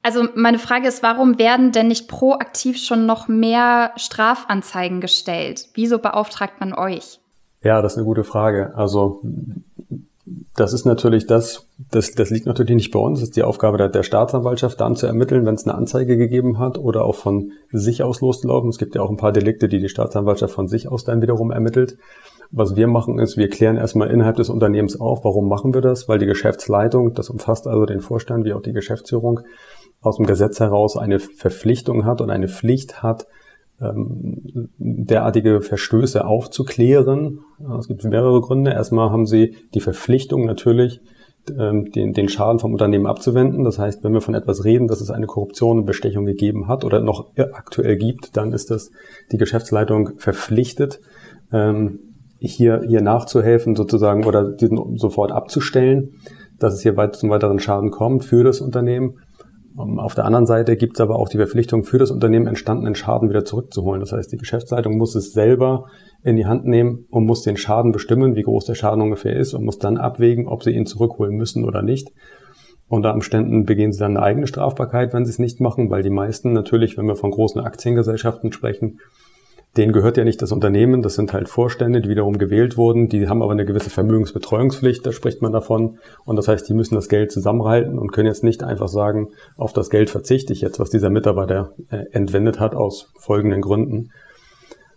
also 0.04 0.28
meine 0.34 0.58
Frage 0.58 0.86
ist, 0.86 1.02
warum 1.02 1.38
werden 1.38 1.72
denn 1.72 1.88
nicht 1.88 2.08
proaktiv 2.08 2.76
schon 2.76 3.06
noch 3.06 3.26
mehr 3.26 3.92
Strafanzeigen 3.96 5.00
gestellt? 5.00 5.68
Wieso 5.72 5.98
beauftragt 5.98 6.60
man 6.60 6.74
euch? 6.74 7.20
Ja, 7.62 7.80
das 7.80 7.94
ist 7.94 7.98
eine 7.98 8.06
gute 8.06 8.22
Frage. 8.22 8.74
Also 8.76 9.22
das 10.54 10.74
ist 10.74 10.84
natürlich 10.84 11.26
das, 11.26 11.66
das, 11.90 12.12
das 12.12 12.28
liegt 12.28 12.44
natürlich 12.44 12.76
nicht 12.76 12.90
bei 12.90 12.98
uns. 12.98 13.20
Das 13.20 13.30
ist 13.30 13.36
die 13.36 13.42
Aufgabe 13.42 13.78
der, 13.78 13.88
der 13.88 14.02
Staatsanwaltschaft, 14.02 14.78
dann 14.78 14.94
zu 14.94 15.06
ermitteln, 15.06 15.46
wenn 15.46 15.54
es 15.54 15.66
eine 15.66 15.74
Anzeige 15.74 16.18
gegeben 16.18 16.58
hat 16.58 16.76
oder 16.76 17.06
auch 17.06 17.14
von 17.14 17.52
sich 17.72 18.02
aus 18.02 18.20
loszulaufen. 18.20 18.68
Es 18.68 18.78
gibt 18.78 18.94
ja 18.94 19.00
auch 19.00 19.10
ein 19.10 19.16
paar 19.16 19.32
Delikte, 19.32 19.68
die 19.68 19.80
die 19.80 19.88
Staatsanwaltschaft 19.88 20.52
von 20.52 20.68
sich 20.68 20.88
aus 20.88 21.04
dann 21.04 21.22
wiederum 21.22 21.50
ermittelt. 21.50 21.96
Was 22.50 22.76
wir 22.76 22.86
machen 22.86 23.18
ist, 23.18 23.36
wir 23.36 23.48
klären 23.48 23.76
erstmal 23.76 24.10
innerhalb 24.10 24.36
des 24.36 24.50
Unternehmens 24.50 25.00
auf, 25.00 25.24
warum 25.24 25.48
machen 25.48 25.72
wir 25.74 25.80
das, 25.80 26.08
weil 26.08 26.18
die 26.18 26.26
Geschäftsleitung, 26.26 27.14
das 27.14 27.30
umfasst 27.30 27.66
also 27.66 27.86
den 27.86 28.00
Vorstand 28.00 28.44
wie 28.44 28.52
auch 28.52 28.62
die 28.62 28.74
Geschäftsführung, 28.74 29.40
aus 30.04 30.16
dem 30.16 30.26
Gesetz 30.26 30.60
heraus 30.60 30.96
eine 30.96 31.18
Verpflichtung 31.18 32.04
hat 32.04 32.20
und 32.20 32.30
eine 32.30 32.48
Pflicht 32.48 33.02
hat, 33.02 33.26
ähm, 33.80 34.68
derartige 34.78 35.60
Verstöße 35.60 36.24
aufzuklären. 36.24 37.40
Es 37.78 37.88
gibt 37.88 38.04
mehrere 38.04 38.40
Gründe. 38.40 38.72
Erstmal 38.72 39.10
haben 39.10 39.26
sie 39.26 39.56
die 39.74 39.80
Verpflichtung 39.80 40.44
natürlich, 40.44 41.00
ähm, 41.58 41.90
den, 41.90 42.12
den 42.12 42.28
Schaden 42.28 42.58
vom 42.58 42.72
Unternehmen 42.72 43.06
abzuwenden. 43.06 43.64
Das 43.64 43.78
heißt, 43.78 44.04
wenn 44.04 44.12
wir 44.12 44.20
von 44.20 44.34
etwas 44.34 44.64
reden, 44.64 44.86
dass 44.86 45.00
es 45.00 45.10
eine 45.10 45.26
Korruption 45.26 45.80
und 45.80 45.86
Bestechung 45.86 46.24
gegeben 46.24 46.68
hat 46.68 46.84
oder 46.84 47.00
noch 47.00 47.32
aktuell 47.36 47.96
gibt, 47.96 48.36
dann 48.36 48.52
ist 48.52 48.70
das 48.70 48.90
die 49.32 49.38
Geschäftsleitung 49.38 50.10
verpflichtet, 50.18 51.00
ähm, 51.52 51.98
hier, 52.38 52.82
hier 52.86 53.00
nachzuhelfen 53.00 53.74
sozusagen 53.74 54.24
oder 54.24 54.50
diesen 54.50 54.98
sofort 54.98 55.32
abzustellen, 55.32 56.14
dass 56.58 56.74
es 56.74 56.82
hier 56.82 56.96
weit 56.96 57.16
zum 57.16 57.30
weiteren 57.30 57.58
Schaden 57.58 57.90
kommt 57.90 58.24
für 58.24 58.44
das 58.44 58.60
Unternehmen. 58.60 59.18
Ähm, 59.78 59.98
auf 59.98 60.14
der 60.14 60.24
anderen 60.24 60.46
Seite 60.46 60.76
gibt 60.76 60.96
es 60.96 61.00
aber 61.00 61.16
auch 61.16 61.28
die 61.28 61.36
Verpflichtung, 61.36 61.84
für 61.84 61.98
das 61.98 62.10
Unternehmen 62.10 62.46
entstandenen 62.46 62.94
Schaden 62.94 63.28
wieder 63.28 63.44
zurückzuholen. 63.44 64.00
Das 64.00 64.12
heißt, 64.12 64.32
die 64.32 64.38
Geschäftsleitung 64.38 64.96
muss 64.96 65.14
es 65.14 65.32
selber 65.32 65.86
in 66.22 66.36
die 66.36 66.46
Hand 66.46 66.64
nehmen 66.66 67.06
und 67.10 67.26
muss 67.26 67.42
den 67.42 67.56
Schaden 67.56 67.92
bestimmen, 67.92 68.36
wie 68.36 68.42
groß 68.42 68.66
der 68.66 68.74
Schaden 68.74 69.02
ungefähr 69.02 69.36
ist 69.36 69.54
und 69.54 69.64
muss 69.64 69.78
dann 69.78 69.96
abwägen, 69.96 70.46
ob 70.46 70.62
sie 70.62 70.70
ihn 70.70 70.86
zurückholen 70.86 71.36
müssen 71.36 71.64
oder 71.64 71.82
nicht. 71.82 72.12
Unter 72.86 73.14
Umständen 73.14 73.64
begehen 73.64 73.92
sie 73.92 73.98
dann 73.98 74.16
eine 74.16 74.24
eigene 74.24 74.46
Strafbarkeit, 74.46 75.14
wenn 75.14 75.24
sie 75.24 75.30
es 75.30 75.38
nicht 75.38 75.60
machen, 75.60 75.90
weil 75.90 76.02
die 76.02 76.10
meisten 76.10 76.52
natürlich, 76.52 76.98
wenn 76.98 77.08
wir 77.08 77.16
von 77.16 77.30
großen 77.30 77.60
Aktiengesellschaften 77.60 78.52
sprechen, 78.52 79.00
denen 79.76 79.92
gehört 79.92 80.16
ja 80.16 80.24
nicht 80.24 80.40
das 80.40 80.52
Unternehmen, 80.52 81.02
das 81.02 81.14
sind 81.14 81.32
halt 81.32 81.48
Vorstände, 81.48 82.00
die 82.00 82.08
wiederum 82.08 82.38
gewählt 82.38 82.76
wurden, 82.76 83.08
die 83.08 83.28
haben 83.28 83.42
aber 83.42 83.52
eine 83.52 83.64
gewisse 83.64 83.90
Vermögensbetreuungspflicht, 83.90 85.04
da 85.04 85.12
spricht 85.12 85.42
man 85.42 85.52
davon. 85.52 85.98
Und 86.24 86.36
das 86.36 86.46
heißt, 86.46 86.68
die 86.68 86.74
müssen 86.74 86.94
das 86.94 87.08
Geld 87.08 87.32
zusammenhalten 87.32 87.98
und 87.98 88.12
können 88.12 88.28
jetzt 88.28 88.44
nicht 88.44 88.62
einfach 88.62 88.88
sagen, 88.88 89.30
auf 89.56 89.72
das 89.72 89.90
Geld 89.90 90.10
verzichte 90.10 90.52
ich 90.52 90.60
jetzt, 90.60 90.78
was 90.78 90.90
dieser 90.90 91.10
Mitarbeiter 91.10 91.72
äh, 91.90 92.04
entwendet 92.12 92.60
hat, 92.60 92.76
aus 92.76 93.12
folgenden 93.18 93.62
Gründen. 93.62 94.10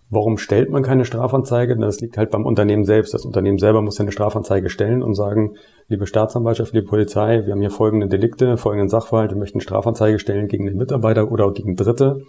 Warum 0.09 0.37
stellt 0.37 0.69
man 0.69 0.83
keine 0.83 1.05
Strafanzeige? 1.05 1.75
Das 1.75 1.99
liegt 1.99 2.17
halt 2.17 2.29
beim 2.31 2.45
Unternehmen 2.45 2.85
selbst. 2.85 3.13
Das 3.13 3.25
Unternehmen 3.25 3.57
selber 3.57 3.81
muss 3.81 3.97
ja 3.97 4.03
eine 4.03 4.13
Strafanzeige 4.13 4.69
stellen 4.69 5.03
und 5.03 5.15
sagen, 5.15 5.55
liebe 5.89 6.05
Staatsanwaltschaft, 6.05 6.73
liebe 6.73 6.87
Polizei, 6.87 7.45
wir 7.45 7.51
haben 7.51 7.59
hier 7.59 7.71
folgende 7.71 8.07
Delikte, 8.07 8.55
folgenden 8.57 8.89
Sachverhalt, 8.89 9.31
wir 9.31 9.37
möchten 9.37 9.59
Strafanzeige 9.59 10.19
stellen 10.19 10.47
gegen 10.47 10.65
den 10.65 10.77
Mitarbeiter 10.77 11.29
oder 11.29 11.51
gegen 11.51 11.75
Dritte, 11.75 12.21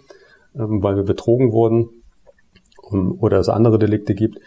ähm, 0.55 0.83
weil 0.83 0.97
wir 0.97 1.03
betrogen 1.03 1.53
wurden 1.53 1.89
oder 2.91 3.39
es 3.39 3.49
andere 3.49 3.79
Delikte 3.79 4.15
gibt. 4.15 4.39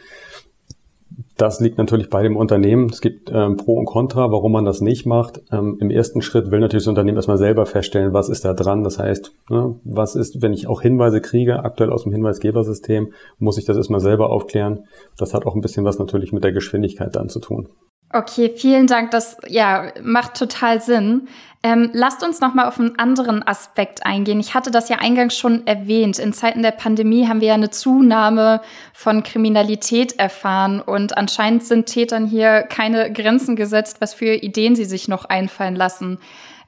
Das 1.36 1.60
liegt 1.60 1.78
natürlich 1.78 2.08
bei 2.08 2.22
dem 2.22 2.36
Unternehmen. 2.36 2.88
Es 2.90 3.00
gibt 3.00 3.30
ähm, 3.32 3.56
Pro 3.56 3.74
und 3.74 3.86
Contra, 3.86 4.30
warum 4.30 4.52
man 4.52 4.64
das 4.64 4.80
nicht 4.80 5.06
macht. 5.06 5.42
Ähm, 5.50 5.76
Im 5.80 5.90
ersten 5.90 6.22
Schritt 6.22 6.50
will 6.50 6.60
natürlich 6.60 6.84
das 6.84 6.88
Unternehmen 6.90 7.16
erstmal 7.16 7.38
selber 7.38 7.66
feststellen, 7.66 8.12
was 8.12 8.28
ist 8.28 8.44
da 8.44 8.54
dran. 8.54 8.84
Das 8.84 8.98
heißt, 8.98 9.32
ne, 9.50 9.74
was 9.84 10.14
ist, 10.14 10.40
wenn 10.42 10.52
ich 10.52 10.68
auch 10.68 10.82
Hinweise 10.82 11.20
kriege, 11.20 11.64
aktuell 11.64 11.90
aus 11.90 12.04
dem 12.04 12.12
Hinweisgebersystem, 12.12 13.12
muss 13.38 13.58
ich 13.58 13.64
das 13.64 13.76
erstmal 13.76 14.00
selber 14.00 14.30
aufklären. 14.30 14.84
Das 15.16 15.34
hat 15.34 15.46
auch 15.46 15.54
ein 15.54 15.62
bisschen 15.62 15.84
was 15.84 15.98
natürlich 15.98 16.32
mit 16.32 16.44
der 16.44 16.52
Geschwindigkeit 16.52 17.14
dann 17.16 17.28
zu 17.28 17.40
tun. 17.40 17.68
Okay, 18.12 18.52
vielen 18.54 18.86
Dank. 18.86 19.10
Das 19.10 19.38
ja 19.46 19.92
macht 20.02 20.34
total 20.34 20.82
Sinn. 20.82 21.28
Ähm, 21.64 21.90
lasst 21.92 22.24
uns 22.24 22.40
noch 22.40 22.54
mal 22.54 22.66
auf 22.66 22.78
einen 22.78 22.98
anderen 22.98 23.46
Aspekt 23.46 24.04
eingehen. 24.04 24.40
Ich 24.40 24.54
hatte 24.54 24.70
das 24.70 24.88
ja 24.88 24.98
eingangs 24.98 25.38
schon 25.38 25.66
erwähnt. 25.66 26.18
In 26.18 26.32
Zeiten 26.32 26.62
der 26.62 26.72
Pandemie 26.72 27.28
haben 27.28 27.40
wir 27.40 27.48
ja 27.48 27.54
eine 27.54 27.70
Zunahme 27.70 28.60
von 28.92 29.22
Kriminalität 29.22 30.18
erfahren 30.18 30.80
und 30.80 31.16
anscheinend 31.16 31.62
sind 31.62 31.86
Tätern 31.86 32.26
hier 32.26 32.62
keine 32.62 33.12
Grenzen 33.12 33.54
gesetzt, 33.54 34.00
was 34.00 34.12
für 34.12 34.34
Ideen 34.34 34.74
sie 34.74 34.84
sich 34.84 35.06
noch 35.06 35.24
einfallen 35.26 35.76
lassen. 35.76 36.18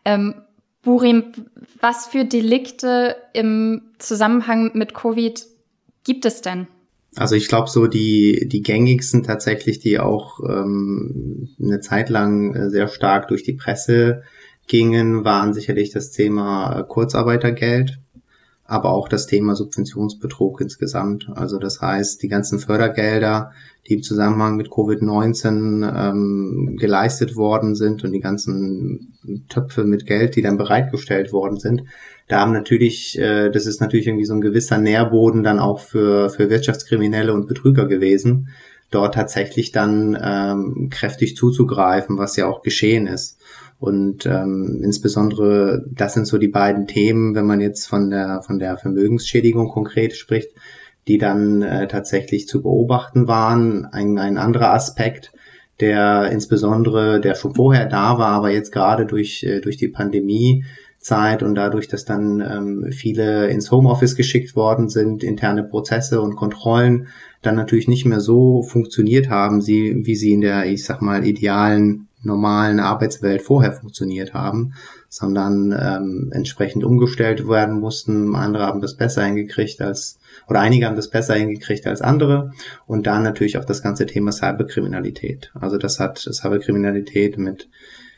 Ähm, 0.04 0.36
Burim, 0.82 1.32
was 1.80 2.06
für 2.06 2.24
Delikte 2.24 3.16
im 3.32 3.82
Zusammenhang 3.98 4.70
mit 4.74 4.94
Covid 4.94 5.44
gibt 6.04 6.24
es 6.24 6.40
denn? 6.40 6.68
Also 7.16 7.36
ich 7.36 7.48
glaube 7.48 7.68
so 7.68 7.86
die, 7.86 8.48
die 8.48 8.62
gängigsten 8.62 9.22
tatsächlich, 9.22 9.78
die 9.78 9.98
auch 9.98 10.40
ähm, 10.40 11.48
eine 11.62 11.80
Zeit 11.80 12.08
lang 12.08 12.54
äh, 12.54 12.70
sehr 12.70 12.88
stark 12.88 13.28
durch 13.28 13.42
die 13.42 13.52
Presse 13.52 14.22
gingen, 14.66 15.24
waren 15.24 15.54
sicherlich 15.54 15.90
das 15.90 16.10
Thema 16.10 16.80
äh, 16.80 16.84
Kurzarbeitergeld, 16.84 17.98
aber 18.66 18.92
auch 18.92 19.08
das 19.08 19.26
Thema 19.26 19.54
Subventionsbetrug 19.54 20.60
insgesamt. 20.60 21.28
Also 21.34 21.58
das 21.58 21.80
heißt, 21.80 22.22
die 22.22 22.28
ganzen 22.28 22.58
Fördergelder, 22.58 23.52
die 23.86 23.94
im 23.94 24.02
Zusammenhang 24.02 24.56
mit 24.56 24.68
Covid-19 24.68 26.10
ähm, 26.10 26.76
geleistet 26.78 27.36
worden 27.36 27.74
sind 27.74 28.04
und 28.04 28.12
die 28.12 28.20
ganzen 28.20 29.14
Töpfe 29.48 29.84
mit 29.84 30.06
Geld, 30.06 30.36
die 30.36 30.42
dann 30.42 30.56
bereitgestellt 30.56 31.32
worden 31.32 31.58
sind, 31.58 31.82
da 32.28 32.40
haben 32.40 32.52
natürlich, 32.52 33.18
äh, 33.18 33.50
das 33.50 33.66
ist 33.66 33.80
natürlich 33.80 34.06
irgendwie 34.06 34.24
so 34.24 34.34
ein 34.34 34.40
gewisser 34.40 34.78
Nährboden 34.78 35.42
dann 35.42 35.58
auch 35.58 35.80
für, 35.80 36.30
für 36.30 36.48
Wirtschaftskriminelle 36.48 37.34
und 37.34 37.46
Betrüger 37.46 37.86
gewesen, 37.86 38.48
dort 38.90 39.14
tatsächlich 39.14 39.72
dann 39.72 40.16
ähm, 40.22 40.88
kräftig 40.90 41.36
zuzugreifen, 41.36 42.16
was 42.16 42.36
ja 42.36 42.46
auch 42.46 42.62
geschehen 42.62 43.06
ist. 43.06 43.38
Und 43.84 44.24
ähm, 44.24 44.80
insbesondere, 44.82 45.84
das 45.90 46.14
sind 46.14 46.26
so 46.26 46.38
die 46.38 46.48
beiden 46.48 46.86
Themen, 46.86 47.34
wenn 47.34 47.44
man 47.44 47.60
jetzt 47.60 47.86
von 47.86 48.08
der, 48.08 48.40
von 48.40 48.58
der 48.58 48.78
Vermögensschädigung 48.78 49.68
konkret 49.68 50.16
spricht, 50.16 50.48
die 51.06 51.18
dann 51.18 51.60
äh, 51.60 51.86
tatsächlich 51.86 52.48
zu 52.48 52.62
beobachten 52.62 53.28
waren. 53.28 53.84
Ein, 53.84 54.16
ein 54.16 54.38
anderer 54.38 54.72
Aspekt, 54.72 55.32
der 55.80 56.30
insbesondere, 56.32 57.20
der 57.20 57.34
schon 57.34 57.54
vorher 57.54 57.84
da 57.84 58.16
war, 58.16 58.30
aber 58.30 58.50
jetzt 58.50 58.72
gerade 58.72 59.04
durch, 59.04 59.44
äh, 59.44 59.60
durch 59.60 59.76
die 59.76 59.88
Pandemie 59.88 60.64
Zeit 60.98 61.42
und 61.42 61.54
dadurch, 61.54 61.86
dass 61.86 62.06
dann 62.06 62.40
ähm, 62.40 62.90
viele 62.90 63.48
ins 63.48 63.70
Homeoffice 63.70 64.16
geschickt 64.16 64.56
worden 64.56 64.88
sind, 64.88 65.22
interne 65.22 65.62
Prozesse 65.62 66.22
und 66.22 66.36
Kontrollen 66.36 67.08
dann 67.42 67.56
natürlich 67.56 67.86
nicht 67.86 68.06
mehr 68.06 68.20
so 68.20 68.62
funktioniert 68.62 69.28
haben, 69.28 69.60
sie, 69.60 70.06
wie 70.06 70.16
sie 70.16 70.32
in 70.32 70.40
der, 70.40 70.64
ich 70.64 70.86
sag 70.86 71.02
mal, 71.02 71.26
idealen, 71.26 72.08
normalen 72.24 72.80
Arbeitswelt 72.80 73.42
vorher 73.42 73.72
funktioniert 73.72 74.34
haben, 74.34 74.74
sondern 75.08 75.72
ähm, 75.78 76.30
entsprechend 76.32 76.84
umgestellt 76.84 77.48
werden 77.48 77.78
mussten. 77.80 78.34
Andere 78.34 78.66
haben 78.66 78.80
das 78.80 78.96
besser 78.96 79.24
hingekriegt 79.24 79.80
als, 79.80 80.18
oder 80.48 80.60
einige 80.60 80.86
haben 80.86 80.96
das 80.96 81.10
besser 81.10 81.34
hingekriegt 81.34 81.86
als 81.86 82.00
andere. 82.00 82.52
Und 82.86 83.06
dann 83.06 83.22
natürlich 83.22 83.58
auch 83.58 83.64
das 83.64 83.82
ganze 83.82 84.06
Thema 84.06 84.32
Cyberkriminalität. 84.32 85.52
Also 85.54 85.78
das 85.78 86.00
hat 86.00 86.18
Cyberkriminalität 86.18 87.38
mit 87.38 87.68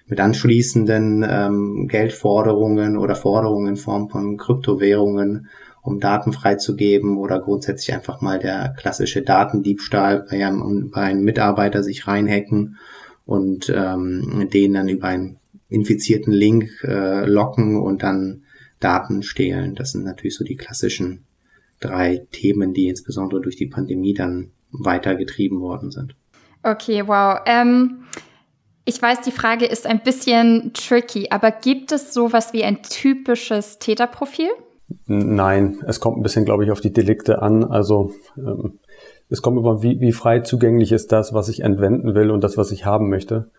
mit 0.09 0.21
anschließenden 0.21 1.27
ähm, 1.29 1.89
Geldforderungen 1.89 2.97
oder 2.97 3.17
Forderungen 3.17 3.71
in 3.71 3.77
Form 3.77 4.09
von 4.09 4.37
Kryptowährungen, 4.37 5.49
um 5.83 6.01
Daten 6.01 6.33
freizugeben 6.33 7.17
oder 7.17 7.41
grundsätzlich 7.41 7.95
einfach 7.95 8.21
mal 8.21 8.39
der 8.39 8.75
klassische 8.77 9.23
Datendiebstahl 9.23 10.27
bei 10.29 10.45
einem, 10.45 10.91
bei 10.91 11.03
einem 11.03 11.23
Mitarbeiter 11.23 11.83
sich 11.83 12.07
reinhacken 12.07 12.79
und 13.27 13.69
ähm, 13.75 14.49
den 14.53 14.73
dann 14.73 14.89
über 14.89 15.09
einen 15.09 15.39
infizierten 15.69 16.33
Link 16.33 16.71
äh, 16.85 17.27
locken 17.27 17.77
und 17.77 18.03
dann 18.03 18.45
Daten 18.81 19.23
stehlen. 19.23 19.75
Das 19.75 19.93
sind 19.93 20.05
natürlich 20.05 20.37
so 20.37 20.45
die 20.45 20.57
klassischen 20.57 21.25
drei 21.81 22.27
Themen, 22.31 22.73
die 22.73 22.89
insbesondere 22.89 23.41
durch 23.41 23.57
die 23.57 23.67
Pandemie 23.67 24.15
dann 24.15 24.53
weitergetrieben 24.71 25.61
worden 25.61 25.91
sind. 25.91 26.15
Okay, 26.63 27.07
wow. 27.07 27.41
Ähm, 27.47 28.05
ich 28.85 29.01
weiß, 29.03 29.23
die 29.23 29.33
Frage 29.33 29.67
ist 29.67 29.87
ein 29.87 30.03
bisschen 30.03 30.73
tricky, 30.73 31.29
aber 31.31 31.51
gibt 31.51 31.93
es 31.93 32.15
sowas 32.15 32.53
wie 32.53 32.65
ein 32.65 32.83
typisches 32.83 33.79
Täterprofil? 33.79 34.51
Nein, 35.07 35.83
es 35.87 35.99
kommt 35.99 36.19
ein 36.19 36.23
bisschen, 36.23 36.45
glaube 36.45 36.65
ich, 36.65 36.71
auf 36.71 36.81
die 36.81 36.93
Delikte 36.93 37.43
an. 37.43 37.65
Also 37.65 38.15
ähm, 38.37 38.79
es 39.29 39.43
kommt 39.43 39.59
über, 39.59 39.83
wie, 39.83 40.01
wie 40.01 40.13
frei 40.13 40.41
zugänglich 40.41 40.93
ist 40.93 41.13
das, 41.13 41.33
was 41.35 41.49
ich 41.49 41.61
entwenden 41.61 42.15
will 42.15 42.31
und 42.31 42.45
das, 42.45 42.57
was 42.57 42.71
ich 42.71 42.87
haben 42.87 43.09
möchte. 43.09 43.51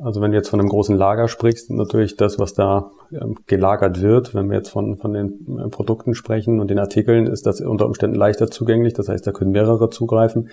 Also 0.00 0.20
wenn 0.22 0.30
du 0.30 0.38
jetzt 0.38 0.48
von 0.48 0.58
einem 0.58 0.70
großen 0.70 0.96
Lager 0.96 1.28
sprichst, 1.28 1.70
natürlich 1.70 2.16
das, 2.16 2.38
was 2.38 2.54
da 2.54 2.90
ähm, 3.12 3.36
gelagert 3.46 4.00
wird. 4.00 4.34
Wenn 4.34 4.48
wir 4.48 4.56
jetzt 4.56 4.70
von, 4.70 4.96
von 4.96 5.12
den 5.12 5.58
äh, 5.58 5.68
Produkten 5.68 6.14
sprechen 6.14 6.60
und 6.60 6.70
den 6.70 6.78
Artikeln, 6.78 7.26
ist 7.26 7.46
das 7.46 7.60
unter 7.60 7.86
Umständen 7.86 8.16
leichter 8.16 8.50
zugänglich. 8.50 8.94
Das 8.94 9.08
heißt, 9.08 9.26
da 9.26 9.32
können 9.32 9.50
mehrere 9.50 9.90
zugreifen. 9.90 10.48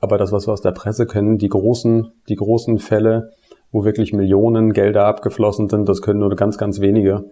Aber 0.00 0.18
das, 0.18 0.32
was 0.32 0.48
wir 0.48 0.52
aus 0.52 0.62
der 0.62 0.72
Presse 0.72 1.06
kennen, 1.06 1.38
die 1.38 1.48
großen, 1.48 2.10
die 2.28 2.34
großen 2.34 2.80
Fälle, 2.80 3.30
wo 3.70 3.84
wirklich 3.84 4.12
Millionen 4.12 4.72
Gelder 4.72 5.06
abgeflossen 5.06 5.68
sind, 5.68 5.88
das 5.88 6.02
können 6.02 6.18
nur 6.18 6.34
ganz, 6.34 6.58
ganz 6.58 6.80
wenige 6.80 7.30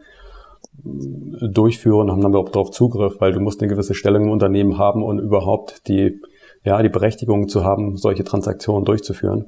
äh, 0.85 1.49
durchführen, 1.49 2.13
haben 2.13 2.21
dann 2.21 2.31
überhaupt 2.31 2.55
darauf 2.55 2.71
Zugriff, 2.71 3.17
weil 3.19 3.33
du 3.33 3.41
musst 3.41 3.61
eine 3.61 3.69
gewisse 3.69 3.95
Stellung 3.95 4.27
im 4.27 4.31
Unternehmen 4.31 4.79
haben 4.79 5.03
und 5.03 5.19
überhaupt 5.19 5.89
die, 5.89 6.21
ja, 6.65 6.83
die 6.83 6.89
Berechtigung 6.89 7.49
zu 7.49 7.65
haben, 7.65 7.97
solche 7.97 8.25
Transaktionen 8.25 8.85
durchzuführen. 8.85 9.47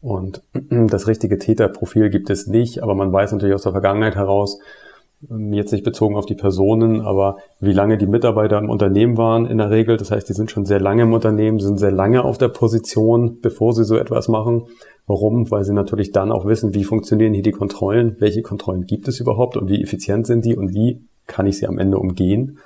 Und 0.00 0.42
das 0.70 1.06
richtige 1.06 1.38
Täterprofil 1.38 2.10
gibt 2.10 2.30
es 2.30 2.46
nicht, 2.46 2.82
aber 2.82 2.94
man 2.94 3.12
weiß 3.12 3.32
natürlich 3.32 3.54
aus 3.54 3.62
der 3.62 3.72
Vergangenheit 3.72 4.16
heraus, 4.16 4.58
ähm, 5.30 5.52
jetzt 5.52 5.72
nicht 5.72 5.84
bezogen 5.84 6.16
auf 6.16 6.26
die 6.26 6.34
Personen, 6.34 7.00
aber 7.00 7.36
wie 7.60 7.72
lange 7.72 7.96
die 7.96 8.06
Mitarbeiter 8.06 8.58
im 8.58 8.70
Unternehmen 8.70 9.16
waren 9.16 9.46
in 9.46 9.58
der 9.58 9.70
Regel. 9.70 9.96
Das 9.96 10.10
heißt, 10.10 10.28
die 10.28 10.34
sind 10.34 10.50
schon 10.50 10.66
sehr 10.66 10.80
lange 10.80 11.02
im 11.02 11.12
Unternehmen, 11.12 11.60
sind 11.60 11.78
sehr 11.78 11.92
lange 11.92 12.24
auf 12.24 12.38
der 12.38 12.48
Position, 12.48 13.38
bevor 13.40 13.72
sie 13.72 13.84
so 13.84 13.96
etwas 13.96 14.28
machen. 14.28 14.64
Warum? 15.06 15.50
Weil 15.50 15.64
sie 15.64 15.72
natürlich 15.72 16.12
dann 16.12 16.32
auch 16.32 16.46
wissen, 16.46 16.74
wie 16.74 16.84
funktionieren 16.84 17.34
hier 17.34 17.42
die 17.42 17.52
Kontrollen, 17.52 18.16
welche 18.18 18.42
Kontrollen 18.42 18.86
gibt 18.86 19.08
es 19.08 19.20
überhaupt 19.20 19.56
und 19.56 19.68
wie 19.68 19.82
effizient 19.82 20.26
sind 20.26 20.44
die 20.44 20.56
und 20.56 20.74
wie 20.74 21.00
kann 21.26 21.46
ich 21.46 21.58
sie 21.58 21.66
am 21.66 21.78
Ende 21.78 21.98
umgehen. 21.98 22.58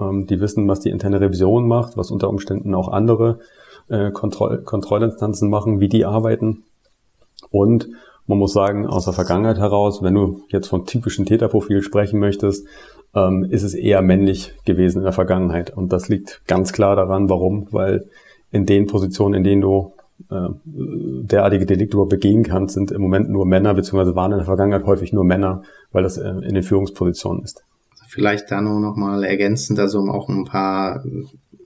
Ähm, 0.00 0.26
die 0.26 0.40
wissen, 0.40 0.68
was 0.68 0.80
die 0.80 0.90
interne 0.90 1.20
Revision 1.20 1.66
macht, 1.66 1.96
was 1.96 2.10
unter 2.10 2.28
Umständen 2.28 2.74
auch 2.74 2.88
andere 2.88 3.40
äh, 3.88 4.10
Kontroll 4.10 4.62
Kontrollinstanzen 4.62 5.50
machen, 5.50 5.80
wie 5.80 5.88
die 5.88 6.04
arbeiten. 6.04 6.64
Und 7.50 7.88
man 8.26 8.38
muss 8.38 8.52
sagen, 8.52 8.86
aus 8.86 9.04
der 9.04 9.14
Vergangenheit 9.14 9.58
heraus, 9.58 10.02
wenn 10.02 10.14
du 10.14 10.42
jetzt 10.48 10.68
von 10.68 10.86
typischen 10.86 11.26
Täterprofil 11.26 11.82
sprechen 11.82 12.20
möchtest, 12.20 12.66
ähm, 13.14 13.44
ist 13.44 13.64
es 13.64 13.74
eher 13.74 14.02
männlich 14.02 14.54
gewesen 14.64 14.98
in 14.98 15.04
der 15.04 15.12
Vergangenheit. 15.12 15.76
Und 15.76 15.92
das 15.92 16.08
liegt 16.08 16.42
ganz 16.46 16.72
klar 16.72 16.94
daran, 16.96 17.28
warum, 17.28 17.66
weil 17.72 18.06
in 18.52 18.66
den 18.66 18.86
Positionen, 18.86 19.34
in 19.34 19.44
denen 19.44 19.62
du 19.62 19.92
äh, 20.30 20.48
derartige 20.70 21.66
Delikte 21.66 21.96
überhaupt 21.96 22.10
begehen 22.10 22.42
kannst, 22.42 22.74
sind 22.74 22.92
im 22.92 23.00
Moment 23.00 23.30
nur 23.30 23.46
Männer, 23.46 23.74
beziehungsweise 23.74 24.14
waren 24.14 24.32
in 24.32 24.38
der 24.38 24.46
Vergangenheit 24.46 24.86
häufig 24.86 25.12
nur 25.12 25.24
Männer, 25.24 25.62
weil 25.92 26.02
das 26.02 26.18
äh, 26.18 26.28
in 26.28 26.54
den 26.54 26.62
Führungspositionen 26.62 27.42
ist. 27.42 27.64
Vielleicht 28.10 28.50
da 28.50 28.60
nur 28.60 28.80
noch 28.80 28.96
mal 28.96 29.22
ergänzend, 29.22 29.78
also 29.78 30.00
um 30.00 30.10
auch 30.10 30.28
ein 30.28 30.44
paar 30.44 31.04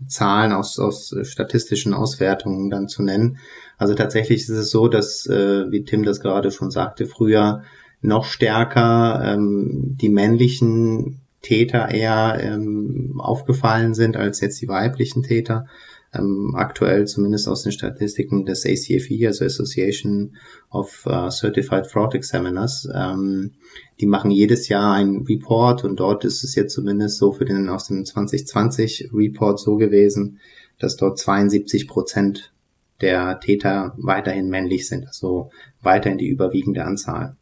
Zahlen 0.06 0.52
aus, 0.52 0.78
aus 0.78 1.14
statistischen 1.22 1.94
Auswertungen 1.94 2.68
dann 2.68 2.86
zu 2.86 3.02
nennen. 3.02 3.38
Also 3.78 3.94
tatsächlich 3.94 4.42
ist 4.42 4.50
es 4.50 4.70
so, 4.70 4.88
dass, 4.88 5.26
äh, 5.26 5.70
wie 5.70 5.84
Tim 5.84 6.02
das 6.04 6.20
gerade 6.20 6.50
schon 6.50 6.70
sagte, 6.70 7.06
früher 7.06 7.62
noch 8.02 8.26
stärker 8.26 9.22
ähm, 9.24 9.96
die 10.00 10.10
männlichen 10.10 11.22
Täter 11.40 11.88
eher 11.88 12.38
ähm, 12.40 13.18
aufgefallen 13.18 13.94
sind 13.94 14.16
als 14.16 14.40
jetzt 14.40 14.60
die 14.60 14.68
weiblichen 14.68 15.22
Täter 15.22 15.66
ähm, 16.14 16.54
aktuell 16.56 17.06
zumindest 17.06 17.48
aus 17.48 17.62
den 17.62 17.72
Statistiken 17.72 18.44
des 18.44 18.64
ACFE, 18.64 19.26
also 19.26 19.44
Association 19.44 20.36
of 20.70 21.06
uh, 21.06 21.28
Certified 21.30 21.86
Fraud 21.86 22.14
Examiners. 22.14 22.88
Ähm, 22.94 23.52
die 24.00 24.06
machen 24.06 24.30
jedes 24.30 24.68
Jahr 24.68 24.94
einen 24.94 25.24
Report 25.26 25.84
und 25.84 25.96
dort 25.96 26.24
ist 26.24 26.44
es 26.44 26.54
jetzt 26.54 26.74
zumindest 26.74 27.18
so 27.18 27.32
für 27.32 27.44
den 27.44 27.68
aus 27.68 27.88
dem 27.88 28.04
2020 28.04 29.10
Report 29.12 29.58
so 29.58 29.76
gewesen, 29.76 30.40
dass 30.78 30.96
dort 30.96 31.18
72 31.18 31.88
Prozent 31.88 32.52
der 33.00 33.40
Täter 33.40 33.94
weiterhin 33.98 34.48
männlich 34.48 34.88
sind, 34.88 35.06
also 35.06 35.50
weiterhin 35.82 36.18
die 36.18 36.28
überwiegende 36.28 36.84
Anzahl. 36.84 37.36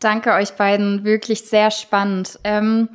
Danke 0.00 0.32
euch 0.32 0.52
beiden, 0.52 1.04
wirklich 1.04 1.42
sehr 1.42 1.70
spannend. 1.70 2.38
Ähm 2.44 2.88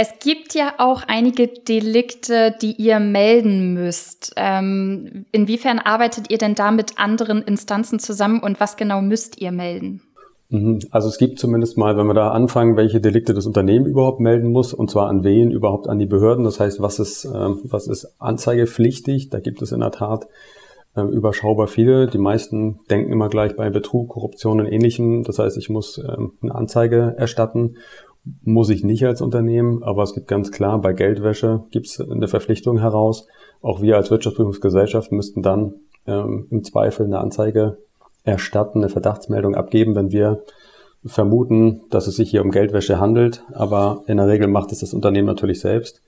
es 0.00 0.18
gibt 0.18 0.54
ja 0.54 0.72
auch 0.78 1.02
einige 1.08 1.46
Delikte, 1.46 2.54
die 2.62 2.72
ihr 2.72 3.00
melden 3.00 3.74
müsst. 3.74 4.32
Ähm, 4.34 5.26
inwiefern 5.30 5.78
arbeitet 5.78 6.30
ihr 6.30 6.38
denn 6.38 6.54
da 6.54 6.70
mit 6.70 6.98
anderen 6.98 7.42
Instanzen 7.42 7.98
zusammen 7.98 8.40
und 8.40 8.60
was 8.60 8.78
genau 8.78 9.02
müsst 9.02 9.42
ihr 9.42 9.52
melden? 9.52 10.00
Mhm. 10.48 10.78
Also 10.90 11.08
es 11.08 11.18
gibt 11.18 11.38
zumindest 11.38 11.76
mal, 11.76 11.98
wenn 11.98 12.06
wir 12.06 12.14
da 12.14 12.30
anfangen, 12.30 12.78
welche 12.78 13.02
Delikte 13.02 13.34
das 13.34 13.44
Unternehmen 13.44 13.84
überhaupt 13.84 14.20
melden 14.20 14.50
muss, 14.50 14.72
und 14.72 14.90
zwar 14.90 15.10
an 15.10 15.22
wen 15.22 15.50
überhaupt 15.50 15.86
an 15.86 15.98
die 15.98 16.06
Behörden. 16.06 16.44
Das 16.44 16.60
heißt, 16.60 16.80
was 16.80 16.98
ist, 16.98 17.26
äh, 17.26 17.48
was 17.64 17.86
ist 17.86 18.14
anzeigepflichtig? 18.18 19.28
Da 19.28 19.38
gibt 19.38 19.60
es 19.60 19.70
in 19.70 19.80
der 19.80 19.90
Tat 19.90 20.28
äh, 20.96 21.02
überschaubar 21.02 21.66
viele. 21.66 22.06
Die 22.06 22.16
meisten 22.16 22.80
denken 22.88 23.12
immer 23.12 23.28
gleich 23.28 23.54
bei 23.54 23.68
Betrug, 23.68 24.08
Korruption 24.08 24.60
und 24.60 24.66
ähnlichem. 24.66 25.24
Das 25.24 25.38
heißt, 25.38 25.58
ich 25.58 25.68
muss 25.68 25.98
äh, 25.98 26.16
eine 26.40 26.54
Anzeige 26.54 27.16
erstatten 27.18 27.76
muss 28.42 28.68
ich 28.70 28.84
nicht 28.84 29.04
als 29.04 29.22
Unternehmen, 29.22 29.82
aber 29.82 30.02
es 30.02 30.14
gibt 30.14 30.28
ganz 30.28 30.50
klar, 30.50 30.80
bei 30.80 30.92
Geldwäsche 30.92 31.64
gibt 31.70 31.86
es 31.86 32.00
eine 32.00 32.28
Verpflichtung 32.28 32.78
heraus. 32.78 33.26
Auch 33.62 33.80
wir 33.80 33.96
als 33.96 34.10
Wirtschaftsprüfungsgesellschaft 34.10 35.12
müssten 35.12 35.42
dann 35.42 35.74
ähm, 36.06 36.46
im 36.50 36.64
Zweifel 36.64 37.06
eine 37.06 37.18
Anzeige 37.18 37.78
erstatten, 38.24 38.80
eine 38.80 38.90
Verdachtsmeldung 38.90 39.54
abgeben, 39.54 39.94
wenn 39.94 40.10
wir 40.10 40.42
vermuten, 41.04 41.82
dass 41.90 42.06
es 42.06 42.16
sich 42.16 42.30
hier 42.30 42.42
um 42.42 42.50
Geldwäsche 42.50 43.00
handelt. 43.00 43.42
Aber 43.52 44.02
in 44.06 44.18
der 44.18 44.28
Regel 44.28 44.48
macht 44.48 44.70
es 44.72 44.80
das 44.80 44.92
Unternehmen 44.92 45.26
natürlich 45.26 45.60
selbst. 45.60 46.02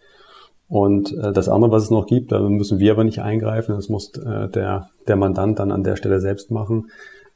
Und 0.68 1.16
äh, 1.16 1.33
das 1.33 1.48
andere, 1.48 1.70
was 1.70 1.85
es 1.85 1.90
noch 1.90 2.07
gibt, 2.07 2.33
da 2.33 2.40
müssen 2.40 2.79
wir 2.79 2.92
aber 2.92 3.05
nicht 3.05 3.20
eingreifen, 3.20 3.75
das 3.75 3.88
muss 3.88 4.12
äh, 4.16 4.48
der, 4.48 4.90
der 5.07 5.16
Mandant 5.16 5.59
dann 5.59 5.72
an 5.72 5.83
der 5.83 5.96
Stelle 5.96 6.20
selbst 6.20 6.51
machen 6.51 6.88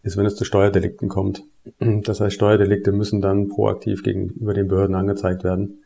ist, 0.07 0.17
wenn 0.17 0.27
es 0.27 0.37
zu 0.37 0.45
Steuerdelikten 0.45 1.09
kommt. 1.09 1.43
Das 2.05 2.21
heißt, 2.21 2.35
Steuerdelikte 2.35 2.93
müssen 2.93 3.21
dann 3.21 3.49
proaktiv 3.49 4.03
gegenüber 4.03 4.55
den 4.55 4.69
Behörden 4.69 4.95
angezeigt 4.95 5.45
werden. 5.45 5.83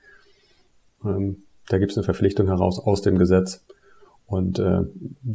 Ähm, 1.04 1.42
da 1.68 1.78
gibt 1.78 1.92
es 1.92 1.98
eine 1.98 2.04
Verpflichtung 2.04 2.48
heraus 2.48 2.78
aus 2.78 3.00
dem 3.02 3.18
Gesetz. 3.18 3.64
Und 4.26 4.60
äh, 4.60 4.82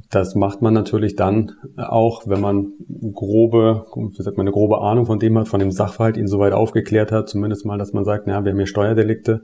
das 0.10 0.36
macht 0.36 0.62
man 0.62 0.74
natürlich 0.74 1.16
dann 1.16 1.54
auch, 1.76 2.28
wenn 2.28 2.40
man 2.40 2.74
grobe, 3.14 3.88
wie 3.94 4.24
sagt 4.24 4.38
man, 4.38 4.46
eine 4.46 4.54
grobe 4.54 4.80
Ahnung 4.80 5.06
von 5.06 5.20
dem 5.20 5.38
hat, 5.38 5.50
von 5.50 5.60
dem 5.60 5.72
Sachverhalt 5.72 6.16
ihn 6.16 6.28
soweit 6.28 6.54
aufgeklärt 6.54 7.12
hat, 7.12 7.28
zumindest 7.28 7.66
mal, 7.66 7.78
dass 7.78 7.92
man 7.92 8.06
sagt, 8.06 8.26
na, 8.28 8.46
wir 8.46 8.52
haben 8.52 8.58
hier 8.58 8.68
Steuerdelikte. 8.68 9.42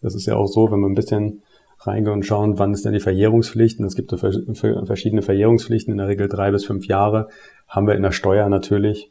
Das 0.00 0.14
ist 0.14 0.26
ja 0.26 0.36
auch 0.36 0.46
so, 0.46 0.70
wenn 0.70 0.78
man 0.78 0.92
ein 0.92 0.94
bisschen 0.94 1.42
reingehen 1.86 2.14
und 2.14 2.26
schauen, 2.26 2.58
wann 2.58 2.72
ist 2.72 2.84
denn 2.84 2.92
die 2.92 3.00
Verjährungspflicht. 3.00 3.80
Und 3.80 3.86
es 3.86 3.96
gibt 3.96 4.10
verschiedene 4.10 5.22
Verjährungspflichten, 5.22 5.92
in 5.92 5.98
der 5.98 6.08
Regel 6.08 6.28
drei 6.28 6.50
bis 6.50 6.64
fünf 6.64 6.86
Jahre 6.86 7.28
haben 7.68 7.86
wir 7.86 7.94
in 7.94 8.02
der 8.02 8.12
Steuer 8.12 8.48
natürlich 8.48 9.10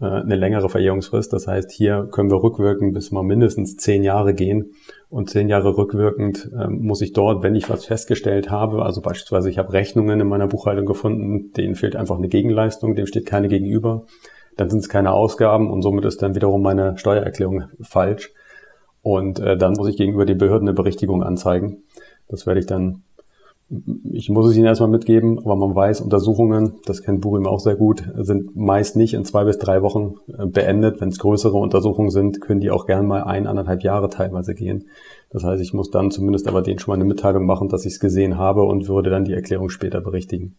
äh, 0.00 0.06
eine 0.06 0.36
längere 0.36 0.68
Verjährungsfrist. 0.68 1.32
Das 1.32 1.46
heißt, 1.46 1.70
hier 1.70 2.08
können 2.10 2.30
wir 2.30 2.42
rückwirkend 2.42 2.94
bis 2.94 3.10
mal 3.10 3.22
mindestens 3.22 3.76
zehn 3.76 4.02
Jahre 4.02 4.34
gehen. 4.34 4.72
Und 5.10 5.30
zehn 5.30 5.48
Jahre 5.48 5.76
rückwirkend 5.76 6.50
äh, 6.58 6.68
muss 6.68 7.00
ich 7.00 7.12
dort, 7.12 7.42
wenn 7.42 7.54
ich 7.54 7.68
was 7.68 7.86
festgestellt 7.86 8.50
habe, 8.50 8.82
also 8.82 9.00
beispielsweise 9.00 9.50
ich 9.50 9.58
habe 9.58 9.72
Rechnungen 9.72 10.20
in 10.20 10.28
meiner 10.28 10.46
Buchhaltung 10.46 10.86
gefunden, 10.86 11.52
denen 11.52 11.74
fehlt 11.74 11.96
einfach 11.96 12.18
eine 12.18 12.28
Gegenleistung, 12.28 12.94
dem 12.94 13.06
steht 13.06 13.26
keine 13.26 13.48
gegenüber, 13.48 14.04
dann 14.56 14.70
sind 14.70 14.80
es 14.80 14.88
keine 14.88 15.12
Ausgaben 15.12 15.70
und 15.70 15.82
somit 15.82 16.04
ist 16.04 16.22
dann 16.22 16.34
wiederum 16.34 16.62
meine 16.62 16.98
Steuererklärung 16.98 17.64
falsch. 17.80 18.32
Und 19.02 19.38
äh, 19.40 19.56
dann 19.56 19.74
muss 19.74 19.88
ich 19.88 19.96
gegenüber 19.96 20.26
den 20.26 20.38
Behörden 20.38 20.68
eine 20.68 20.74
Berichtigung 20.74 21.22
anzeigen. 21.22 21.84
Das 22.28 22.46
werde 22.46 22.60
ich 22.60 22.66
dann 22.66 23.02
ich 24.10 24.30
muss 24.30 24.46
es 24.46 24.56
Ihnen 24.56 24.64
erstmal 24.64 24.88
mitgeben, 24.88 25.38
aber 25.38 25.54
man 25.54 25.74
weiß, 25.74 26.00
Untersuchungen, 26.00 26.76
das 26.86 27.02
kennt 27.02 27.20
Burim 27.20 27.46
auch 27.46 27.60
sehr 27.60 27.76
gut, 27.76 28.02
sind 28.16 28.56
meist 28.56 28.96
nicht 28.96 29.12
in 29.12 29.26
zwei 29.26 29.44
bis 29.44 29.58
drei 29.58 29.82
Wochen 29.82 30.14
äh, 30.38 30.46
beendet. 30.46 31.02
Wenn 31.02 31.10
es 31.10 31.18
größere 31.18 31.56
Untersuchungen 31.56 32.10
sind, 32.10 32.40
können 32.40 32.60
die 32.60 32.70
auch 32.70 32.86
gern 32.86 33.06
mal 33.06 33.24
ein, 33.24 33.46
anderthalb 33.46 33.82
Jahre 33.82 34.08
teilweise 34.08 34.54
gehen. 34.54 34.86
Das 35.28 35.44
heißt, 35.44 35.62
ich 35.62 35.74
muss 35.74 35.90
dann 35.90 36.10
zumindest 36.10 36.48
aber 36.48 36.62
denen 36.62 36.78
schon 36.78 36.92
mal 36.92 36.94
eine 36.94 37.04
Mitteilung 37.04 37.44
machen, 37.44 37.68
dass 37.68 37.84
ich 37.84 37.92
es 37.92 38.00
gesehen 38.00 38.38
habe 38.38 38.62
und 38.62 38.88
würde 38.88 39.10
dann 39.10 39.26
die 39.26 39.34
Erklärung 39.34 39.68
später 39.68 40.00
berichtigen. 40.00 40.56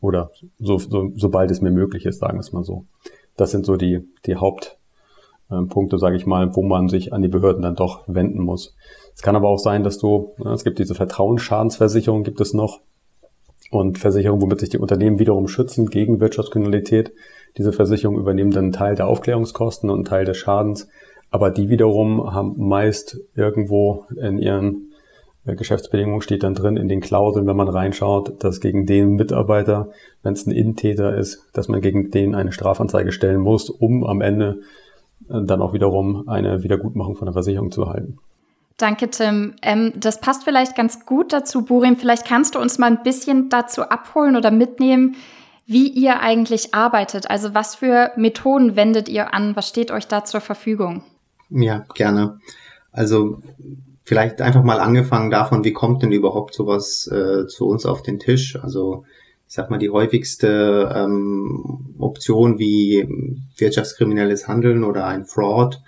Oder 0.00 0.32
so, 0.58 0.78
so, 0.78 1.12
sobald 1.14 1.52
es 1.52 1.60
mir 1.60 1.70
möglich 1.70 2.04
ist, 2.04 2.18
sagen 2.18 2.38
wir 2.38 2.40
es 2.40 2.52
mal 2.52 2.64
so. 2.64 2.86
Das 3.36 3.52
sind 3.52 3.64
so 3.64 3.76
die, 3.76 4.00
die 4.26 4.36
Hauptpunkte, 4.36 5.98
sage 5.98 6.16
ich 6.16 6.26
mal, 6.26 6.56
wo 6.56 6.62
man 6.62 6.88
sich 6.88 7.12
an 7.12 7.22
die 7.22 7.28
Behörden 7.28 7.62
dann 7.62 7.76
doch 7.76 8.02
wenden 8.08 8.42
muss. 8.42 8.74
Es 9.14 9.22
kann 9.22 9.36
aber 9.36 9.48
auch 9.48 9.58
sein, 9.58 9.82
dass 9.82 9.98
du, 9.98 10.34
es 10.52 10.64
gibt 10.64 10.78
diese 10.78 10.94
Vertrauensschadensversicherung, 10.94 12.22
gibt 12.22 12.40
es 12.40 12.54
noch, 12.54 12.80
und 13.70 13.98
Versicherungen, 13.98 14.42
womit 14.42 14.60
sich 14.60 14.68
die 14.68 14.78
Unternehmen 14.78 15.18
wiederum 15.18 15.46
schützen 15.46 15.86
gegen 15.86 16.20
Wirtschaftskriminalität. 16.20 17.12
Diese 17.56 17.72
Versicherungen 17.72 18.20
übernehmen 18.20 18.50
dann 18.50 18.64
einen 18.64 18.72
Teil 18.72 18.96
der 18.96 19.06
Aufklärungskosten 19.06 19.90
und 19.90 19.96
einen 19.96 20.04
Teil 20.04 20.24
des 20.24 20.36
Schadens. 20.36 20.88
Aber 21.30 21.50
die 21.50 21.68
wiederum 21.68 22.32
haben 22.32 22.54
meist 22.56 23.20
irgendwo 23.36 24.06
in 24.20 24.38
ihren 24.38 24.90
äh, 25.44 25.54
Geschäftsbedingungen 25.54 26.20
steht 26.20 26.42
dann 26.42 26.54
drin 26.54 26.76
in 26.76 26.88
den 26.88 27.00
Klauseln, 27.00 27.46
wenn 27.46 27.56
man 27.56 27.68
reinschaut, 27.68 28.42
dass 28.42 28.60
gegen 28.60 28.86
den 28.86 29.14
Mitarbeiter, 29.14 29.90
wenn 30.22 30.32
es 30.32 30.46
ein 30.46 30.52
Innentäter 30.52 31.16
ist, 31.16 31.46
dass 31.52 31.68
man 31.68 31.80
gegen 31.80 32.10
den 32.10 32.34
eine 32.34 32.52
Strafanzeige 32.52 33.12
stellen 33.12 33.40
muss, 33.40 33.70
um 33.70 34.04
am 34.04 34.20
Ende 34.20 34.60
äh, 35.28 35.42
dann 35.44 35.62
auch 35.62 35.72
wiederum 35.72 36.28
eine 36.28 36.64
Wiedergutmachung 36.64 37.14
von 37.14 37.26
der 37.26 37.34
Versicherung 37.34 37.70
zu 37.70 37.82
erhalten. 37.82 38.18
Danke, 38.80 39.10
Tim. 39.10 39.54
Ähm, 39.62 39.92
das 39.94 40.20
passt 40.20 40.44
vielleicht 40.44 40.74
ganz 40.74 41.04
gut 41.04 41.32
dazu, 41.32 41.64
Burim. 41.64 41.96
Vielleicht 41.96 42.26
kannst 42.26 42.54
du 42.54 42.58
uns 42.58 42.78
mal 42.78 42.86
ein 42.86 43.02
bisschen 43.02 43.50
dazu 43.50 43.82
abholen 43.82 44.36
oder 44.36 44.50
mitnehmen, 44.50 45.16
wie 45.66 45.88
ihr 45.88 46.20
eigentlich 46.20 46.74
arbeitet. 46.74 47.28
Also 47.30 47.54
was 47.54 47.74
für 47.74 48.10
Methoden 48.16 48.76
wendet 48.76 49.08
ihr 49.08 49.34
an? 49.34 49.54
Was 49.54 49.68
steht 49.68 49.90
euch 49.90 50.06
da 50.06 50.24
zur 50.24 50.40
Verfügung? 50.40 51.04
Ja, 51.50 51.84
gerne. 51.94 52.38
Also 52.90 53.42
vielleicht 54.04 54.40
einfach 54.40 54.62
mal 54.64 54.80
angefangen 54.80 55.30
davon, 55.30 55.62
wie 55.62 55.72
kommt 55.72 56.02
denn 56.02 56.12
überhaupt 56.12 56.54
sowas 56.54 57.06
äh, 57.06 57.46
zu 57.46 57.66
uns 57.66 57.84
auf 57.84 58.02
den 58.02 58.18
Tisch? 58.18 58.58
Also 58.62 59.04
ich 59.46 59.54
sag 59.54 59.68
mal, 59.68 59.78
die 59.78 59.90
häufigste 59.90 60.90
ähm, 60.96 61.94
Option 61.98 62.58
wie 62.58 63.06
wirtschaftskriminelles 63.58 64.48
Handeln 64.48 64.84
oder 64.84 65.06
ein 65.06 65.26
Fraud 65.26 65.82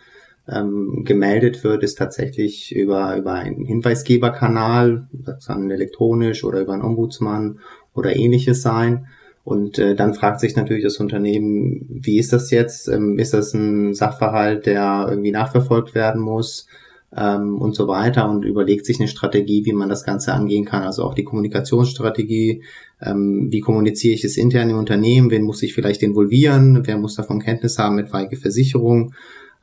ähm, 0.49 1.05
gemeldet 1.05 1.63
wird, 1.65 1.83
ist 1.83 1.99
tatsächlich 1.99 2.75
über, 2.75 3.17
über 3.17 3.35
einen 3.35 3.65
Hinweisgeberkanal, 3.65 5.07
das 5.13 5.47
kann 5.47 5.71
elektronisch 5.71 6.45
oder 6.45 6.61
über 6.61 6.73
einen 6.73 6.83
Ombudsmann 6.83 7.61
oder 7.95 8.17
ähnliches 8.17 8.63
sein. 8.63 9.07
Und 9.45 9.79
äh, 9.79 9.95
dann 9.97 10.15
fragt 10.15 10.41
sich 10.41 10.55
natürlich 10.55 10.85
das 10.85 10.99
Unternehmen, 10.99 11.87
wie 11.89 12.19
ist 12.19 12.33
das 12.33 12.51
jetzt? 12.51 12.89
Ähm, 12.89 13.19
ist 13.19 13.35
das 13.35 13.55
ein 13.55 13.93
Sachverhalt, 13.95 14.67
der 14.67 15.07
irgendwie 15.09 15.33
nachverfolgt 15.33 15.95
werden 15.95 16.21
muss? 16.21 16.67
Ähm, 17.15 17.59
und 17.61 17.75
so 17.75 17.89
weiter 17.89 18.31
und 18.31 18.45
überlegt 18.45 18.87
sich 18.87 18.99
eine 18.99 19.09
Strategie, 19.09 19.67
wie 19.67 19.75
man 19.75 19.91
das 19.91 20.05
Ganze 20.05 20.33
angehen 20.33 20.65
kann. 20.65 20.83
Also 20.83 21.05
auch 21.05 21.15
die 21.15 21.25
Kommunikationsstrategie, 21.25 22.63
ähm, 23.03 23.49
wie 23.51 23.61
kommuniziere 23.61 24.15
ich 24.15 24.25
es 24.25 24.39
intern 24.39 24.71
im 24.71 24.79
Unternehmen, 24.79 25.31
wen 25.31 25.43
muss 25.43 25.63
ich 25.63 25.75
vielleicht 25.75 26.03
involvieren, 26.03 26.87
wer 26.87 26.97
muss 26.97 27.17
davon 27.17 27.41
Kenntnis 27.41 27.79
haben 27.79 27.97
mit 27.97 28.13
Weige 28.13 28.37
Versicherung, 28.37 29.13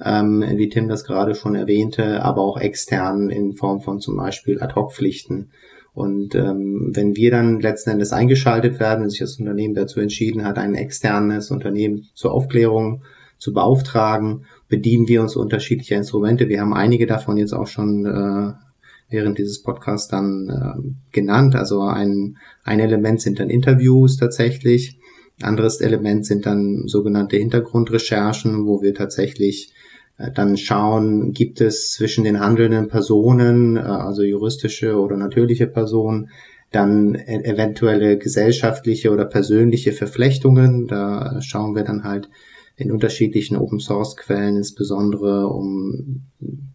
ähm, 0.04 0.44
wie 0.56 0.70
Tim 0.70 0.88
das 0.88 1.04
gerade 1.04 1.36
schon 1.36 1.56
erwähnte, 1.56 2.24
aber 2.24 2.42
auch 2.42 2.60
extern 2.60 3.30
in 3.30 3.54
Form 3.54 3.82
von 3.82 4.00
zum 4.00 4.16
Beispiel 4.16 4.62
Ad-Hoc-Pflichten. 4.62 5.52
Und 5.94 6.36
ähm, 6.36 6.92
wenn 6.94 7.16
wir 7.16 7.32
dann 7.32 7.60
letzten 7.60 7.90
Endes 7.90 8.14
eingeschaltet 8.14 8.80
werden, 8.80 9.02
wenn 9.02 9.10
sich 9.10 9.20
das 9.20 9.40
Unternehmen 9.40 9.74
dazu 9.74 10.00
entschieden 10.00 10.46
hat, 10.46 10.58
ein 10.58 10.76
externes 10.76 11.52
Unternehmen 11.52 12.08
zur 12.14 12.32
Aufklärung 12.32 13.04
zu 13.38 13.54
beauftragen, 13.54 14.46
bedienen 14.68 15.08
wir 15.08 15.22
uns 15.22 15.36
unterschiedlicher 15.36 15.96
Instrumente. 15.96 16.48
Wir 16.48 16.62
haben 16.62 16.74
einige 16.74 17.08
davon 17.08 17.38
jetzt 17.38 17.54
auch 17.54 17.68
schon 17.68 18.06
äh, 18.06 18.54
während 19.10 19.38
dieses 19.40 19.64
Podcasts 19.64 20.08
dann 20.08 20.50
äh, 20.50 20.90
genannt. 21.12 21.56
Also 21.56 21.82
ein, 21.82 22.38
ein 22.64 22.80
Element 22.80 23.22
sind 23.22 23.40
dann 23.40 23.50
Interviews 23.50 24.18
tatsächlich. 24.18 25.00
Anderes 25.42 25.82
Element 25.82 26.26
sind 26.26 26.46
dann 26.46 26.84
sogenannte 26.88 27.38
Hintergrundrecherchen, 27.38 28.66
wo 28.66 28.82
wir 28.82 28.94
tatsächlich 28.94 29.74
dann 30.34 30.58
schauen, 30.58 31.32
gibt 31.32 31.62
es 31.62 31.92
zwischen 31.94 32.26
den 32.26 32.40
handelnden 32.40 32.90
Personen, 32.90 33.78
äh, 33.78 33.80
also 33.80 34.24
juristische 34.24 35.00
oder 35.00 35.16
natürliche 35.16 35.68
Personen, 35.68 36.30
dann 36.72 37.16
e-, 37.16 37.44
eventuelle 37.44 38.18
gesellschaftliche 38.18 39.12
oder 39.12 39.26
persönliche 39.26 39.94
Verflechtungen. 39.94 40.88
Da 40.88 41.42
schauen 41.42 41.76
wir 41.76 41.84
dann 41.84 42.04
halt 42.04 42.30
in 42.76 42.92
unterschiedlichen 42.92 43.58
Open 43.58 43.80
Source 43.80 44.16
Quellen 44.18 44.58
insbesondere, 44.58 45.48
um 45.48 46.28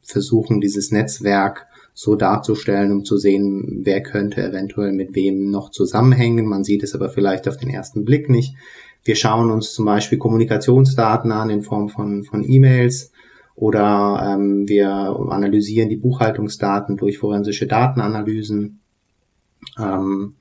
versuchen, 0.03 0.61
dieses 0.61 0.91
Netzwerk 0.91 1.67
so 1.95 2.17
darzustellen, 2.17 2.93
um 2.93 3.05
zu 3.05 3.17
sehen, 3.17 3.83
wer 3.85 4.03
könnte 4.03 4.43
eventuell 4.43 4.93
mit 4.93 5.15
wem 5.15 5.51
noch 5.51 5.71
zusammenhängen. 5.71 6.47
Man 6.47 6.65
sieht 6.65 6.83
es 6.83 6.95
aber 6.95 7.09
vielleicht 7.09 7.47
auf 7.47 7.57
den 7.57 7.71
ersten 7.71 8.05
Blick 8.05 8.29
nicht. 8.29 8.55
Wir 9.05 9.17
schauen 9.17 9.51
uns 9.51 9.75
zum 9.75 9.85
Beispiel 9.85 10.19
Kommunikationsdaten 10.19 11.31
an 11.31 11.51
in 11.51 11.63
Form 11.63 11.89
von, 11.89 12.25
von 12.25 12.43
E-Mails 12.43 13.13
oder 13.55 14.35
ähm, 14.35 14.69
wir 14.69 14.91
analysieren 14.91 15.89
die 15.89 15.97
Buchhaltungsdaten 15.97 16.97
durch 16.97 17.19
forensische 17.19 17.67
Datenanalysen. 17.67 18.81
Ähm, 19.79 20.35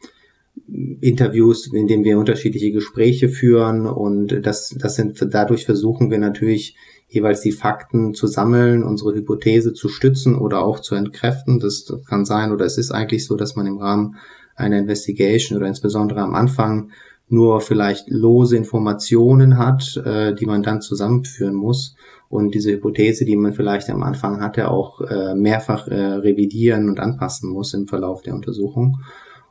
Interviews, 1.02 1.68
in 1.74 1.88
denen 1.88 2.04
wir 2.04 2.20
unterschiedliche 2.20 2.72
Gespräche 2.72 3.28
führen 3.28 3.88
und 3.88 4.46
das, 4.46 4.76
das 4.78 4.96
sind, 4.96 5.26
dadurch 5.34 5.66
versuchen 5.66 6.12
wir 6.12 6.20
natürlich 6.20 6.78
jeweils 7.08 7.42
die 7.42 7.52
Fakten 7.52 8.14
zu 8.14 8.28
sammeln, 8.28 8.84
unsere 8.84 9.14
Hypothese 9.14 9.74
zu 9.74 9.90
stützen 9.90 10.36
oder 10.36 10.64
auch 10.64 10.80
zu 10.80 10.96
entkräften. 10.96 11.60
Das 11.60 11.92
kann 12.08 12.26
sein 12.26 12.52
oder 12.52 12.66
es 12.66 12.78
ist 12.78 12.92
eigentlich 12.92 13.26
so, 13.26 13.36
dass 13.36 13.56
man 13.56 13.66
im 13.66 13.78
Rahmen 13.78 14.16
einer 14.56 14.78
Investigation 14.78 15.58
oder 15.58 15.68
insbesondere 15.68 16.22
am 16.22 16.36
Anfang 16.36 16.92
nur 17.30 17.62
vielleicht 17.62 18.10
lose 18.10 18.56
Informationen 18.56 19.58
hat, 19.58 19.98
äh, 20.06 20.34
die 20.34 20.46
man 20.46 20.62
dann 20.62 20.82
zusammenführen 20.82 21.56
muss 21.56 21.96
und 22.34 22.56
diese 22.56 22.72
Hypothese, 22.72 23.26
die 23.26 23.36
man 23.36 23.54
vielleicht 23.54 23.92
am 23.92 24.02
Anfang 24.02 24.42
hatte, 24.42 24.72
auch 24.72 25.02
äh, 25.02 25.36
mehrfach 25.36 25.88
äh, 25.88 25.94
revidieren 25.94 26.90
und 26.90 27.00
anpassen 27.00 27.52
muss 27.52 27.76
im 27.76 27.88
Verlauf 27.88 28.24
der 28.24 28.34
Untersuchung. 28.34 28.98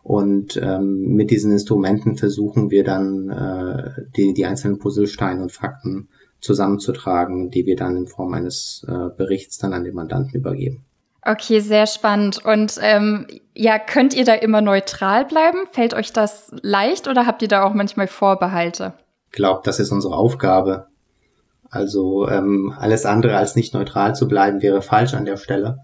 Und 0.02 0.60
ähm, 0.60 1.14
mit 1.14 1.30
diesen 1.30 1.52
Instrumenten 1.52 2.16
versuchen 2.16 2.70
wir 2.70 2.82
dann 2.82 3.30
äh, 3.30 4.02
die, 4.16 4.34
die 4.34 4.46
einzelnen 4.46 4.80
Puzzlesteine 4.80 5.42
und 5.42 5.52
Fakten 5.52 6.08
zusammenzutragen, 6.40 7.50
die 7.50 7.66
wir 7.66 7.76
dann 7.76 7.96
in 7.96 8.08
Form 8.08 8.34
eines 8.34 8.84
äh, 8.88 9.10
Berichts 9.16 9.58
dann 9.58 9.74
an 9.74 9.84
den 9.84 9.94
Mandanten 9.94 10.34
übergeben. 10.34 10.84
Okay, 11.24 11.60
sehr 11.60 11.86
spannend. 11.86 12.44
Und 12.44 12.80
ähm, 12.82 13.28
ja, 13.54 13.78
könnt 13.78 14.12
ihr 14.12 14.24
da 14.24 14.34
immer 14.34 14.60
neutral 14.60 15.24
bleiben? 15.24 15.58
Fällt 15.70 15.94
euch 15.94 16.12
das 16.12 16.50
leicht 16.62 17.06
oder 17.06 17.26
habt 17.26 17.42
ihr 17.42 17.48
da 17.48 17.62
auch 17.62 17.74
manchmal 17.74 18.08
Vorbehalte? 18.08 18.94
Ich 19.26 19.36
glaube, 19.36 19.60
das 19.62 19.78
ist 19.78 19.92
unsere 19.92 20.16
Aufgabe. 20.16 20.88
Also 21.72 22.28
ähm, 22.28 22.74
alles 22.78 23.06
andere 23.06 23.38
als 23.38 23.56
nicht 23.56 23.72
neutral 23.72 24.14
zu 24.14 24.28
bleiben 24.28 24.60
wäre 24.60 24.82
falsch 24.82 25.14
an 25.14 25.24
der 25.24 25.38
Stelle. 25.38 25.78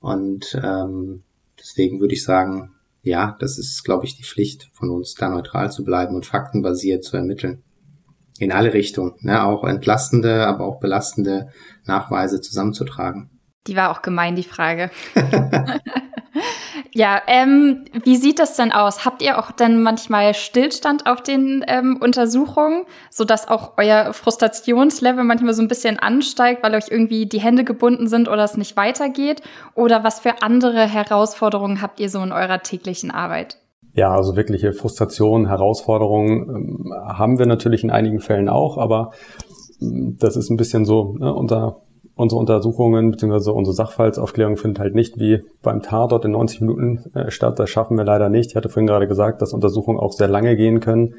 Und 0.00 0.58
ähm, 0.64 1.22
deswegen 1.60 2.00
würde 2.00 2.14
ich 2.14 2.24
sagen, 2.24 2.72
ja, 3.02 3.36
das 3.38 3.58
ist, 3.58 3.84
glaube 3.84 4.06
ich, 4.06 4.16
die 4.16 4.24
Pflicht 4.24 4.70
von 4.72 4.88
uns, 4.88 5.14
da 5.14 5.28
neutral 5.28 5.70
zu 5.70 5.84
bleiben 5.84 6.16
und 6.16 6.24
faktenbasiert 6.24 7.04
zu 7.04 7.18
ermitteln. 7.18 7.62
In 8.38 8.52
alle 8.52 8.72
Richtungen, 8.72 9.16
ne? 9.20 9.44
auch 9.44 9.64
entlastende, 9.64 10.46
aber 10.46 10.64
auch 10.64 10.80
belastende 10.80 11.48
Nachweise 11.84 12.40
zusammenzutragen. 12.40 13.28
Die 13.66 13.76
war 13.76 13.90
auch 13.90 14.00
gemein, 14.00 14.34
die 14.34 14.44
Frage. 14.44 14.90
ja, 16.94 17.20
ähm, 17.26 17.84
wie 18.04 18.16
sieht 18.16 18.38
das 18.38 18.56
denn 18.56 18.72
aus? 18.72 19.04
Habt 19.04 19.22
ihr 19.22 19.38
auch 19.38 19.50
denn 19.50 19.82
manchmal 19.82 20.34
Stillstand 20.34 21.06
auf 21.06 21.22
den 21.22 21.64
ähm, 21.68 21.98
Untersuchungen, 22.00 22.84
sodass 23.10 23.48
auch 23.48 23.72
euer 23.76 24.12
Frustrationslevel 24.12 25.24
manchmal 25.24 25.54
so 25.54 25.62
ein 25.62 25.68
bisschen 25.68 25.98
ansteigt, 25.98 26.62
weil 26.62 26.74
euch 26.74 26.88
irgendwie 26.90 27.26
die 27.26 27.40
Hände 27.40 27.64
gebunden 27.64 28.08
sind 28.08 28.28
oder 28.28 28.44
es 28.44 28.56
nicht 28.56 28.76
weitergeht? 28.76 29.42
Oder 29.74 30.04
was 30.04 30.20
für 30.20 30.42
andere 30.42 30.86
Herausforderungen 30.86 31.82
habt 31.82 32.00
ihr 32.00 32.10
so 32.10 32.22
in 32.22 32.32
eurer 32.32 32.62
täglichen 32.62 33.10
Arbeit? 33.10 33.58
Ja, 33.94 34.12
also 34.12 34.36
wirkliche 34.36 34.72
Frustration, 34.72 35.48
Herausforderungen 35.48 36.48
ähm, 36.48 36.94
haben 37.04 37.38
wir 37.38 37.46
natürlich 37.46 37.82
in 37.82 37.90
einigen 37.90 38.20
Fällen 38.20 38.48
auch, 38.48 38.78
aber 38.78 39.10
ähm, 39.80 40.16
das 40.18 40.36
ist 40.36 40.50
ein 40.50 40.56
bisschen 40.56 40.84
so 40.84 41.16
ne, 41.18 41.34
unser 41.34 41.82
unsere 42.18 42.38
Untersuchungen 42.38 43.10
bzw. 43.10 43.50
unsere 43.50 43.74
Sachverhaltsaufklärung 43.74 44.56
findet 44.56 44.80
halt 44.80 44.94
nicht 44.94 45.18
wie 45.18 45.42
beim 45.62 45.82
Tatort 45.82 46.24
in 46.26 46.32
90 46.32 46.60
Minuten 46.60 47.10
äh, 47.14 47.30
statt. 47.30 47.58
Das 47.58 47.70
schaffen 47.70 47.96
wir 47.96 48.04
leider 48.04 48.28
nicht. 48.28 48.50
Ich 48.50 48.56
hatte 48.56 48.68
vorhin 48.68 48.86
gerade 48.86 49.08
gesagt, 49.08 49.40
dass 49.40 49.54
Untersuchungen 49.54 49.98
auch 49.98 50.12
sehr 50.12 50.28
lange 50.28 50.56
gehen 50.56 50.80
können. 50.80 51.14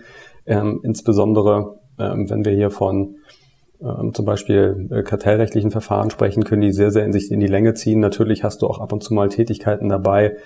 Ähm, 0.46 0.82
insbesondere 0.84 1.80
ähm, 2.00 2.30
wenn 2.30 2.46
wir 2.46 2.54
hier 2.54 2.72
von 2.72 3.18
ähm, 3.82 4.14
zum 4.14 4.26
Beispiel 4.26 4.88
äh, 4.92 5.04
kartellrechtlichen 5.04 5.72
Verfahren 5.72 6.10
sprechen, 6.10 6.44
können 6.44 6.62
die 6.62 6.72
sehr, 6.72 6.92
sehr 6.92 7.06
in 7.06 7.14
sich 7.14 7.32
in 7.32 7.40
die 7.40 7.48
Länge 7.48 7.74
ziehen. 7.74 8.00
Natürlich 8.00 8.44
hast 8.44 8.62
du 8.62 8.68
auch 8.68 8.80
ab 8.80 8.92
und 8.94 9.04
zu 9.04 9.14
mal 9.14 9.30
Tätigkeiten 9.30 9.90
dabei, 9.90 10.38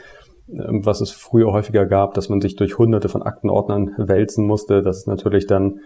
ähm, 0.50 0.86
was 0.86 1.02
es 1.02 1.12
früher 1.12 1.52
häufiger 1.52 1.86
gab, 1.86 2.16
dass 2.16 2.30
man 2.30 2.42
sich 2.42 2.56
durch 2.56 2.78
hunderte 2.78 3.10
von 3.10 3.22
Aktenordnern 3.22 3.92
wälzen 3.98 4.46
musste. 4.46 4.82
Das 4.82 4.98
ist 4.98 5.08
natürlich 5.08 5.48
dann, 5.48 5.80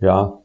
ja, 0.00 0.38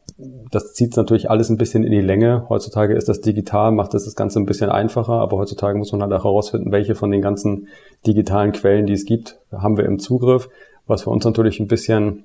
das 0.50 0.74
zieht 0.74 0.96
natürlich 0.96 1.30
alles 1.30 1.50
ein 1.50 1.56
bisschen 1.56 1.84
in 1.84 1.90
die 1.90 2.00
Länge. 2.00 2.46
Heutzutage 2.48 2.94
ist 2.94 3.08
das 3.08 3.20
digital, 3.20 3.72
macht 3.72 3.94
das 3.94 4.04
das 4.04 4.14
Ganze 4.14 4.40
ein 4.40 4.46
bisschen 4.46 4.70
einfacher, 4.70 5.14
aber 5.14 5.36
heutzutage 5.38 5.76
muss 5.76 5.92
man 5.92 6.02
halt 6.02 6.12
auch 6.12 6.24
herausfinden, 6.24 6.72
welche 6.72 6.94
von 6.94 7.10
den 7.10 7.22
ganzen 7.22 7.68
digitalen 8.06 8.52
Quellen, 8.52 8.86
die 8.86 8.92
es 8.92 9.04
gibt, 9.04 9.38
haben 9.52 9.76
wir 9.76 9.84
im 9.84 9.98
Zugriff. 9.98 10.48
Was 10.86 11.02
für 11.02 11.10
uns 11.10 11.24
natürlich 11.24 11.60
ein 11.60 11.68
bisschen 11.68 12.24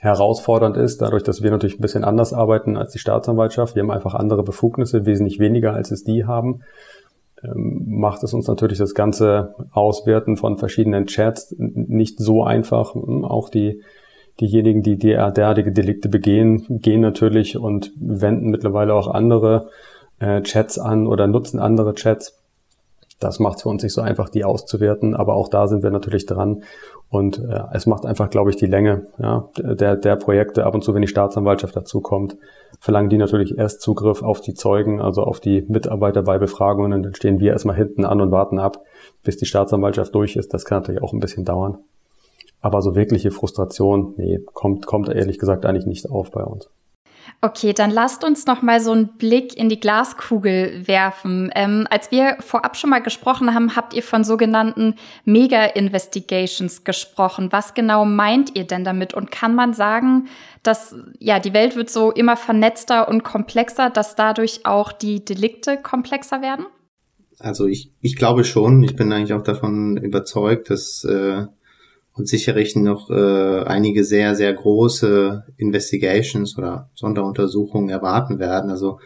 herausfordernd 0.00 0.76
ist, 0.76 1.00
dadurch, 1.00 1.22
dass 1.22 1.42
wir 1.42 1.50
natürlich 1.50 1.78
ein 1.78 1.82
bisschen 1.82 2.04
anders 2.04 2.32
arbeiten 2.32 2.76
als 2.76 2.92
die 2.92 2.98
Staatsanwaltschaft. 2.98 3.76
Wir 3.76 3.82
haben 3.82 3.90
einfach 3.90 4.14
andere 4.14 4.42
Befugnisse, 4.42 5.06
wesentlich 5.06 5.38
weniger, 5.38 5.74
als 5.74 5.90
es 5.90 6.02
die 6.02 6.24
haben. 6.24 6.62
Ähm, 7.42 7.84
macht 7.86 8.22
es 8.24 8.34
uns 8.34 8.48
natürlich 8.48 8.78
das 8.78 8.94
ganze 8.94 9.54
Auswerten 9.70 10.36
von 10.36 10.58
verschiedenen 10.58 11.06
Chats 11.06 11.54
nicht 11.56 12.18
so 12.18 12.42
einfach. 12.42 12.96
Auch 12.96 13.48
die, 13.48 13.82
diejenigen, 14.42 14.82
die 14.82 14.98
derartige 14.98 15.72
Delikte 15.72 16.08
begehen, 16.08 16.80
gehen 16.80 17.00
natürlich 17.00 17.56
und 17.56 17.92
wenden 17.96 18.50
mittlerweile 18.50 18.94
auch 18.94 19.08
andere 19.08 19.68
äh, 20.18 20.42
Chats 20.42 20.78
an 20.78 21.06
oder 21.06 21.26
nutzen 21.26 21.58
andere 21.58 21.94
Chats. 21.94 22.38
Das 23.20 23.38
macht 23.38 23.58
es 23.58 23.62
für 23.62 23.68
uns 23.68 23.84
nicht 23.84 23.92
so 23.92 24.00
einfach, 24.00 24.28
die 24.28 24.44
auszuwerten, 24.44 25.14
aber 25.14 25.34
auch 25.34 25.48
da 25.48 25.68
sind 25.68 25.84
wir 25.84 25.90
natürlich 25.90 26.26
dran. 26.26 26.64
Und 27.08 27.38
äh, 27.38 27.60
es 27.72 27.86
macht 27.86 28.04
einfach, 28.04 28.30
glaube 28.30 28.50
ich, 28.50 28.56
die 28.56 28.66
Länge 28.66 29.06
ja, 29.18 29.48
der, 29.56 29.96
der 29.96 30.16
Projekte. 30.16 30.64
Ab 30.64 30.74
und 30.74 30.82
zu, 30.82 30.92
wenn 30.92 31.02
die 31.02 31.08
Staatsanwaltschaft 31.08 31.76
dazu 31.76 32.00
kommt, 32.00 32.36
verlangen 32.80 33.10
die 33.10 33.18
natürlich 33.18 33.56
erst 33.56 33.80
Zugriff 33.80 34.22
auf 34.22 34.40
die 34.40 34.54
Zeugen, 34.54 35.00
also 35.00 35.22
auf 35.22 35.38
die 35.38 35.62
Mitarbeiter 35.68 36.22
bei 36.22 36.38
Befragungen. 36.38 37.02
Dann 37.02 37.14
stehen 37.14 37.38
wir 37.38 37.52
erstmal 37.52 37.76
hinten 37.76 38.04
an 38.04 38.20
und 38.20 38.32
warten 38.32 38.58
ab, 38.58 38.82
bis 39.22 39.36
die 39.36 39.46
Staatsanwaltschaft 39.46 40.12
durch 40.14 40.34
ist. 40.34 40.52
Das 40.52 40.64
kann 40.64 40.78
natürlich 40.78 41.02
auch 41.02 41.12
ein 41.12 41.20
bisschen 41.20 41.44
dauern. 41.44 41.78
Aber 42.62 42.80
so 42.80 42.94
wirkliche 42.94 43.32
Frustration, 43.32 44.14
nee, 44.16 44.38
kommt, 44.54 44.86
kommt 44.86 45.08
ehrlich 45.08 45.38
gesagt 45.38 45.66
eigentlich 45.66 45.86
nicht 45.86 46.08
auf 46.08 46.30
bei 46.30 46.42
uns. 46.42 46.68
Okay, 47.40 47.72
dann 47.72 47.90
lasst 47.90 48.22
uns 48.22 48.46
noch 48.46 48.62
mal 48.62 48.80
so 48.80 48.92
einen 48.92 49.16
Blick 49.16 49.56
in 49.56 49.68
die 49.68 49.80
Glaskugel 49.80 50.86
werfen. 50.86 51.50
Ähm, 51.56 51.88
als 51.90 52.12
wir 52.12 52.36
vorab 52.38 52.76
schon 52.76 52.90
mal 52.90 53.02
gesprochen 53.02 53.52
haben, 53.52 53.74
habt 53.74 53.94
ihr 53.94 54.02
von 54.04 54.22
sogenannten 54.22 54.94
Mega-Investigations 55.24 56.84
gesprochen. 56.84 57.48
Was 57.50 57.74
genau 57.74 58.04
meint 58.04 58.56
ihr 58.56 58.64
denn 58.64 58.84
damit? 58.84 59.12
Und 59.12 59.32
kann 59.32 59.56
man 59.56 59.74
sagen, 59.74 60.28
dass 60.62 60.94
ja 61.18 61.40
die 61.40 61.52
Welt 61.52 61.74
wird 61.74 61.90
so 61.90 62.12
immer 62.12 62.36
vernetzter 62.36 63.08
und 63.08 63.24
komplexer, 63.24 63.90
dass 63.90 64.14
dadurch 64.14 64.64
auch 64.64 64.92
die 64.92 65.24
Delikte 65.24 65.78
komplexer 65.78 66.42
werden? 66.42 66.66
Also 67.40 67.66
ich, 67.66 67.92
ich 68.00 68.14
glaube 68.14 68.44
schon. 68.44 68.84
Ich 68.84 68.94
bin 68.94 69.12
eigentlich 69.12 69.32
auch 69.32 69.42
davon 69.42 69.96
überzeugt, 69.96 70.70
dass 70.70 71.02
äh, 71.02 71.46
und 72.14 72.28
sicherlich 72.28 72.76
noch 72.76 73.10
äh, 73.10 73.62
einige 73.64 74.04
sehr, 74.04 74.34
sehr 74.34 74.52
große 74.52 75.44
Investigations 75.56 76.58
oder 76.58 76.90
Sonderuntersuchungen 76.94 77.88
erwarten 77.88 78.38
werden. 78.38 78.70
Also 78.70 78.98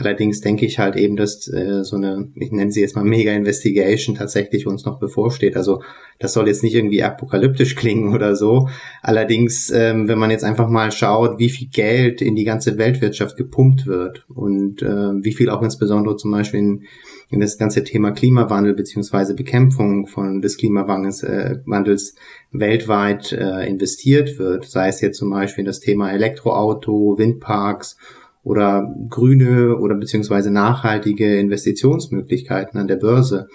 allerdings 0.00 0.40
denke 0.40 0.66
ich 0.66 0.78
halt 0.78 0.96
eben, 0.96 1.16
dass 1.16 1.46
äh, 1.48 1.84
so 1.84 1.96
eine, 1.96 2.28
ich 2.34 2.50
nenne 2.50 2.72
sie 2.72 2.80
jetzt 2.80 2.96
mal 2.96 3.04
Mega-Investigation 3.04 4.16
tatsächlich 4.16 4.66
uns 4.66 4.84
noch 4.84 4.98
bevorsteht. 4.98 5.56
Also 5.56 5.82
das 6.18 6.32
soll 6.32 6.48
jetzt 6.48 6.62
nicht 6.62 6.74
irgendwie 6.74 7.02
apokalyptisch 7.02 7.76
klingen 7.76 8.14
oder 8.14 8.34
so. 8.34 8.68
Allerdings, 9.02 9.70
ähm, 9.70 10.08
wenn 10.08 10.18
man 10.18 10.30
jetzt 10.30 10.44
einfach 10.44 10.68
mal 10.68 10.90
schaut, 10.90 11.38
wie 11.38 11.50
viel 11.50 11.68
Geld 11.68 12.22
in 12.22 12.34
die 12.34 12.44
ganze 12.44 12.78
Weltwirtschaft 12.78 13.36
gepumpt 13.36 13.86
wird 13.86 14.24
und 14.28 14.82
äh, 14.82 15.12
wie 15.22 15.32
viel 15.32 15.50
auch 15.50 15.62
insbesondere 15.62 16.16
zum 16.16 16.30
Beispiel 16.30 16.60
in 16.60 16.84
in 17.30 17.40
das 17.40 17.58
ganze 17.58 17.84
Thema 17.84 18.10
Klimawandel 18.10 18.74
beziehungsweise 18.74 19.34
Bekämpfung 19.34 20.06
von 20.06 20.42
des 20.42 20.56
Klimawandels 20.56 21.22
äh, 21.22 21.58
Wandels 21.64 22.16
weltweit 22.50 23.32
äh, 23.32 23.68
investiert 23.68 24.38
wird, 24.38 24.64
sei 24.64 24.88
es 24.88 25.00
jetzt 25.00 25.18
zum 25.18 25.30
Beispiel 25.30 25.64
das 25.64 25.78
Thema 25.78 26.10
Elektroauto, 26.10 27.16
Windparks 27.16 27.96
oder 28.42 28.94
grüne 29.08 29.76
oder 29.76 29.94
beziehungsweise 29.94 30.50
nachhaltige 30.50 31.38
Investitionsmöglichkeiten 31.38 32.80
an 32.80 32.88
der 32.88 32.96
Börse. 32.96 33.48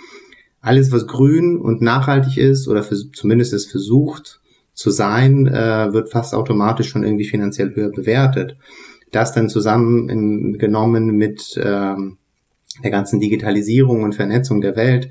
Alles, 0.62 0.92
was 0.92 1.08
grün 1.08 1.58
und 1.58 1.82
nachhaltig 1.82 2.38
ist 2.38 2.68
oder 2.68 2.84
für, 2.84 2.96
zumindest 3.12 3.54
es 3.54 3.66
versucht 3.66 4.42
zu 4.74 4.92
sein, 4.92 5.48
äh, 5.48 5.94
wird 5.94 6.10
fast 6.10 6.34
automatisch 6.34 6.90
schon 6.90 7.04
irgendwie 7.04 7.26
finanziell 7.26 7.74
höher 7.76 7.92
bewertet. 7.92 8.58
Das 9.12 9.34
dann 9.34 9.50
zusammengenommen 9.50 11.16
mit 11.16 11.60
ähm, 11.64 12.18
der 12.84 12.92
ganzen 12.92 13.20
Digitalisierung 13.20 14.04
und 14.04 14.16
Vernetzung 14.16 14.62
der 14.62 14.76
Welt 14.76 15.10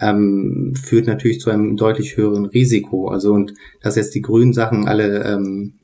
ähm, 0.00 0.74
führt 0.74 1.06
natürlich 1.06 1.40
zu 1.40 1.50
einem 1.50 1.76
deutlich 1.76 2.16
höheren 2.16 2.46
Risiko. 2.46 3.08
Also 3.08 3.32
und 3.32 3.54
dass 3.80 3.96
jetzt 3.96 4.14
die 4.14 4.22
grünen 4.22 4.52
Sachen 4.52 4.88
alle 4.88 5.24
ähm, 5.24 5.74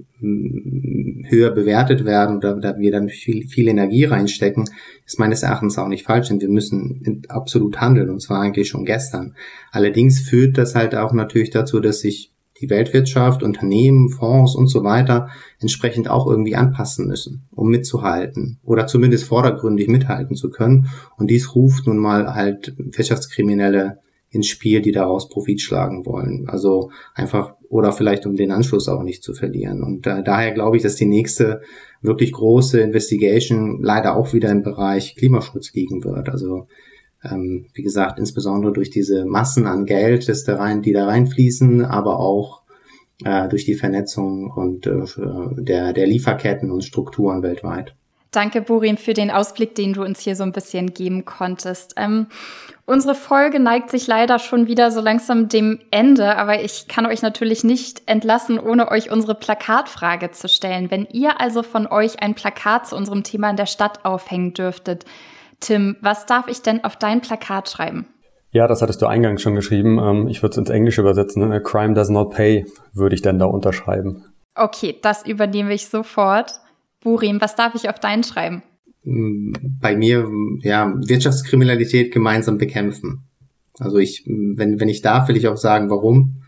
höher 1.29 1.51
bewertet 1.51 2.05
werden 2.05 2.37
oder 2.37 2.55
da 2.57 2.79
wir 2.79 2.93
dann 2.93 3.09
viel, 3.09 3.47
viel 3.47 3.69
Energie 3.69 4.05
reinstecken, 4.05 4.69
ist 5.07 5.19
meines 5.19 5.43
Erachtens 5.43 5.79
auch 5.79 5.89
nicht 5.89 6.05
falsch. 6.05 6.29
Denn 6.29 6.41
wir 6.41 6.49
müssen 6.49 7.23
absolut 7.29 7.81
handeln 7.81 8.11
und 8.11 8.21
zwar 8.21 8.41
eigentlich 8.41 8.69
schon 8.69 8.85
gestern. 8.85 9.35
Allerdings 9.71 10.21
führt 10.21 10.59
das 10.59 10.75
halt 10.75 10.95
auch 10.95 11.13
natürlich 11.13 11.51
dazu, 11.51 11.81
dass 11.81 12.01
sich 12.01 12.33
die 12.61 12.71
Weltwirtschaft, 12.71 13.43
Unternehmen, 13.43 14.11
Fonds 14.11 14.55
und 14.55 14.69
so 14.69 14.85
weiter 14.85 15.29
entsprechend 15.59 16.09
auch 16.09 16.27
irgendwie 16.27 16.57
anpassen 16.57 17.07
müssen, 17.07 17.43
um 17.51 17.69
mitzuhalten 17.69 18.59
oder 18.63 18.87
zumindest 18.87 19.25
vordergründig 19.25 19.89
mithalten 19.89 20.37
zu 20.37 20.51
können. 20.51 20.89
Und 21.17 21.31
dies 21.31 21.55
ruft 21.55 21.87
nun 21.87 21.99
mal 21.99 22.35
halt 22.35 22.75
Wirtschaftskriminelle 22.77 23.99
ins 24.31 24.47
Spiel, 24.47 24.81
die 24.81 24.93
daraus 24.93 25.29
Profit 25.29 25.61
schlagen 25.61 26.07
wollen. 26.07 26.49
Also 26.49 26.91
einfach 27.15 27.55
oder 27.69 27.93
vielleicht 27.93 28.27
um 28.27 28.37
den 28.37 28.53
Anschluss 28.53 28.89
auch 28.89 29.03
nicht 29.03 29.23
zu 29.23 29.35
verlieren. 29.35 29.83
Und 29.83 30.07
äh, 30.07 30.23
daher 30.23 30.53
glaube 30.53 30.77
ich, 30.77 30.83
dass 30.83 30.97
die 30.97 31.07
nächste 31.07 31.63
wirklich 32.03 32.33
große 32.33 32.81
Investigation 32.81 33.83
leider 33.83 34.17
auch 34.17 34.33
wieder 34.33 34.51
im 34.51 34.63
Bereich 34.63 35.17
Klimaschutz 35.17 35.73
liegen 35.75 36.05
wird. 36.05 36.29
Also 36.29 36.67
ähm, 37.25 37.67
wie 37.75 37.83
gesagt, 37.83 38.19
insbesondere 38.19 38.73
durch 38.73 38.91
diese 38.91 39.25
Massen 39.25 39.67
an 39.67 39.85
Geld, 39.85 40.29
das 40.29 40.45
da 40.45 40.57
rein, 40.57 40.83
die 40.83 40.93
da 40.93 41.07
reinfließen, 41.07 41.85
aber 41.85 42.19
auch 42.19 42.63
äh, 43.25 43.49
durch 43.49 43.65
die 43.65 43.75
Vernetzung 43.75 44.51
und 44.51 44.87
äh, 44.87 45.03
der, 45.63 45.93
der 45.93 46.07
Lieferketten 46.07 46.71
und 46.71 46.85
Strukturen 46.85 47.43
weltweit. 47.43 47.95
Danke, 48.31 48.61
Burin, 48.61 48.97
für 48.97 49.13
den 49.13 49.33
Ausblick, 49.33 49.75
den 49.75 49.93
du 49.93 50.05
uns 50.05 50.21
hier 50.21 50.37
so 50.37 50.45
ein 50.45 50.53
bisschen 50.53 50.95
geben 50.95 51.25
konntest. 51.25 51.95
Ähm, 51.97 52.29
unsere 52.87 53.17
Folge 53.17 53.59
neigt 53.59 53.91
sich 53.91 54.07
leider 54.07 54.39
schon 54.39 54.69
wieder 54.69 54.93
so 54.93 55.01
langsam 55.01 55.49
dem 55.49 55.81
Ende, 55.91 56.37
aber 56.37 56.63
ich 56.63 56.87
kann 56.87 57.07
euch 57.07 57.23
natürlich 57.23 57.65
nicht 57.65 58.03
entlassen, 58.07 58.61
ohne 58.61 58.89
euch 58.89 59.11
unsere 59.11 59.35
Plakatfrage 59.35 60.31
zu 60.31 60.49
stellen. 60.49 60.93
Wenn 60.93 61.07
ihr 61.07 61.41
also 61.41 61.65
von 61.65 61.89
euch 61.89 62.23
ein 62.23 62.37
Plakat 62.37 62.87
zu 62.87 62.97
unserem 62.97 63.25
Thema 63.25 63.51
in 63.51 63.57
der 63.57 63.67
Stadt 63.67 64.05
aufhängen 64.05 64.55
dürftet, 64.55 65.05
Tim, 65.61 65.97
was 66.01 66.27
darf 66.27 66.49
ich 66.49 66.63
denn 66.63 66.85
auf 66.85 66.97
dein 66.97 67.21
Plakat 67.21 67.69
schreiben? 67.69 68.07
Ja, 68.53 68.67
das 68.67 68.83
hattest 68.83 69.01
du 69.01 69.07
eingangs 69.07 69.43
schon 69.43 69.55
geschrieben. 69.55 69.99
Ähm, 69.99 70.29
ich 70.29 70.43
würde 70.43 70.53
es 70.53 70.59
ins 70.59 70.71
Englische 70.71 71.03
übersetzen. 71.03 71.53
A 71.53 71.61
crime 71.61 71.95
does 71.95 72.09
not 72.09 72.31
pay, 72.31 72.67
würde 72.93 73.15
ich 73.15 73.23
denn 73.23 73.39
da 73.39 73.45
unterschreiben. 73.45 74.25
Okay, 74.55 74.97
das 75.01 75.27
übernehme 75.27 75.73
ich 75.73 75.87
sofort. 75.87 76.55
Burim, 77.01 77.41
was 77.41 77.55
darf 77.55 77.75
ich 77.75 77.89
auf 77.89 77.99
deinen 77.99 78.25
schreiben? 78.25 78.63
Bei 79.03 79.97
mir, 79.97 80.29
ja, 80.61 80.93
Wirtschaftskriminalität 80.97 82.13
gemeinsam 82.13 82.59
bekämpfen. 82.59 83.25
Also 83.79 83.99
ich, 83.99 84.25
wenn, 84.27 84.79
wenn 84.79 84.89
ich 84.89 85.01
darf, 85.01 85.29
will 85.29 85.37
ich 85.37 85.49
auch 85.49 85.57
sagen, 85.57 85.89
warum. 85.89 86.43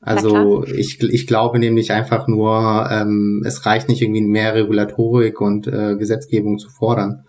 Also 0.00 0.64
ich, 0.66 1.02
ich 1.02 1.26
glaube 1.26 1.58
nämlich 1.58 1.92
einfach 1.92 2.28
nur, 2.28 2.88
ähm, 2.90 3.42
es 3.46 3.64
reicht 3.64 3.88
nicht 3.88 4.02
irgendwie 4.02 4.20
mehr 4.20 4.54
Regulatorik 4.54 5.40
und 5.40 5.66
äh, 5.66 5.96
Gesetzgebung 5.96 6.58
zu 6.58 6.68
fordern. 6.68 7.23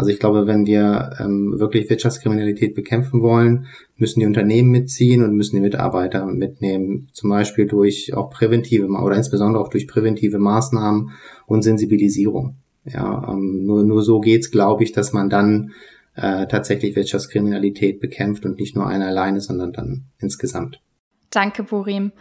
Also 0.00 0.12
ich 0.12 0.18
glaube, 0.18 0.46
wenn 0.46 0.64
wir 0.64 1.10
ähm, 1.20 1.60
wirklich 1.60 1.90
Wirtschaftskriminalität 1.90 2.74
bekämpfen 2.74 3.20
wollen, 3.20 3.66
müssen 3.98 4.20
die 4.20 4.24
Unternehmen 4.24 4.70
mitziehen 4.70 5.22
und 5.22 5.34
müssen 5.34 5.56
die 5.56 5.60
Mitarbeiter 5.60 6.24
mitnehmen. 6.24 7.10
Zum 7.12 7.28
Beispiel 7.28 7.66
durch 7.66 8.14
auch 8.14 8.30
präventive 8.30 8.86
oder 8.86 9.16
insbesondere 9.16 9.62
auch 9.62 9.68
durch 9.68 9.86
präventive 9.86 10.38
Maßnahmen 10.38 11.10
und 11.44 11.60
Sensibilisierung. 11.60 12.56
Ja, 12.86 13.28
ähm, 13.30 13.66
nur, 13.66 13.84
nur 13.84 14.02
so 14.02 14.20
geht's, 14.20 14.50
glaube 14.50 14.84
ich, 14.84 14.92
dass 14.92 15.12
man 15.12 15.28
dann 15.28 15.72
äh, 16.14 16.46
tatsächlich 16.46 16.96
Wirtschaftskriminalität 16.96 18.00
bekämpft 18.00 18.46
und 18.46 18.58
nicht 18.58 18.74
nur 18.74 18.86
einer 18.86 19.08
alleine, 19.08 19.42
sondern 19.42 19.74
dann 19.74 20.04
insgesamt. 20.18 20.80
Danke, 21.28 21.62
Burim. 21.62 22.12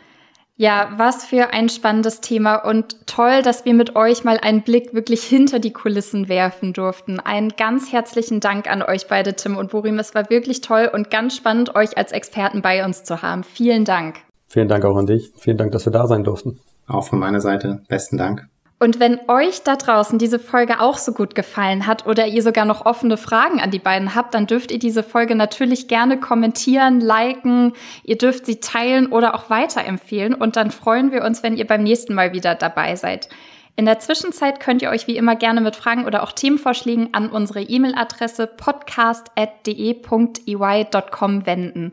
Ja, 0.62 0.89
was 0.98 1.24
für 1.24 1.54
ein 1.54 1.69
spannendes 1.69 2.19
Thema 2.19 2.58
und 2.58 3.08
toll, 3.08 3.43
dass 3.43 3.63
wir 3.63 3.74
mit 3.74 3.95
euch 3.95 4.26
mal 4.26 4.38
einen 4.41 4.62
Blick 4.62 4.93
wirklich 4.93 5.24
hinter 5.24 5.58
die 5.60 5.72
Kulissen 5.72 6.28
werfen 6.28 6.74
durften. 6.74 7.22
Einen 7.22 7.52
ganz 7.52 7.93
herzlichen 7.93 8.41
Dank 8.41 8.69
an 8.69 8.82
euch 8.82 9.08
beide, 9.08 9.36
Tim 9.36 9.56
und 9.56 9.72
Burim. 9.72 9.98
Es 10.00 10.13
war 10.15 10.30
wirklich 10.30 10.60
toll 10.60 10.91
und 10.93 11.10
ganz 11.10 11.38
spannend, 11.38 11.76
euch 11.76 11.98
als 11.98 12.12
Experten 12.12 12.62
bei 12.62 12.84
uns 12.84 13.06
zu 13.06 13.22
haben. 13.22 13.45
Vielen 13.45 13.86
Dank. 13.86 14.17
Vielen 14.50 14.67
Dank 14.67 14.84
auch 14.84 14.98
an 14.98 15.06
dich. 15.06 15.32
Vielen 15.38 15.56
Dank, 15.56 15.72
dass 15.72 15.86
wir 15.86 15.93
da 15.93 16.08
sein 16.08 16.26
durften. 16.26 16.60
Auch 16.88 17.08
von 17.08 17.19
meiner 17.19 17.39
Seite 17.39 17.82
besten 17.88 18.17
Dank. 18.17 18.45
Und 18.82 19.02
wenn 19.02 19.20
euch 19.28 19.63
da 19.63 19.76
draußen 19.76 20.20
diese 20.20 20.39
Folge 20.39 20.80
auch 20.80 20.98
so 20.98 21.12
gut 21.12 21.36
gefallen 21.36 21.86
hat 21.86 22.08
oder 22.08 22.28
ihr 22.28 22.42
sogar 22.42 22.63
noch 22.63 22.86
offene 22.86 23.18
Fragen 23.18 23.60
an 23.60 23.72
die 23.72 23.80
beiden 23.80 24.15
habt, 24.15 24.34
dann 24.34 24.48
dürft 24.48 24.72
ihr 24.72 24.80
diese 24.80 25.04
Folge 25.04 25.36
natürlich 25.36 25.89
gerne 25.89 26.18
kommentieren, 26.18 27.02
liken, 27.02 27.74
ihr 28.04 28.18
dürft 28.18 28.46
sie 28.46 28.62
teilen 28.62 29.08
oder 29.08 29.36
auch 29.36 29.50
weiterempfehlen 29.50 30.34
und 30.34 30.56
dann 30.56 30.72
freuen 30.72 31.12
wir 31.12 31.26
uns, 31.26 31.44
wenn 31.44 31.58
ihr 31.58 31.68
beim 31.68 31.84
nächsten 31.84 32.13
Mal 32.13 32.32
wieder 32.32 32.56
dabei 32.56 32.96
seid. 32.96 33.28
In 33.76 33.86
der 33.86 34.00
Zwischenzeit 34.00 34.62
könnt 34.62 34.82
ihr 34.82 34.92
euch 34.92 35.08
wie 35.08 35.18
immer 35.18 35.36
gerne 35.36 35.60
mit 35.62 35.76
Fragen 35.76 36.06
oder 36.06 36.24
auch 36.24 36.32
Themenvorschlägen 36.32 37.13
an 37.13 37.30
unsere 37.30 37.62
E-Mail-Adresse 37.62 38.48
podcast.de.ey.com 38.48 41.46
wenden. 41.46 41.92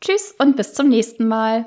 Tschüss 0.00 0.32
und 0.38 0.56
bis 0.56 0.74
zum 0.74 0.88
nächsten 0.88 1.26
Mal. 1.26 1.66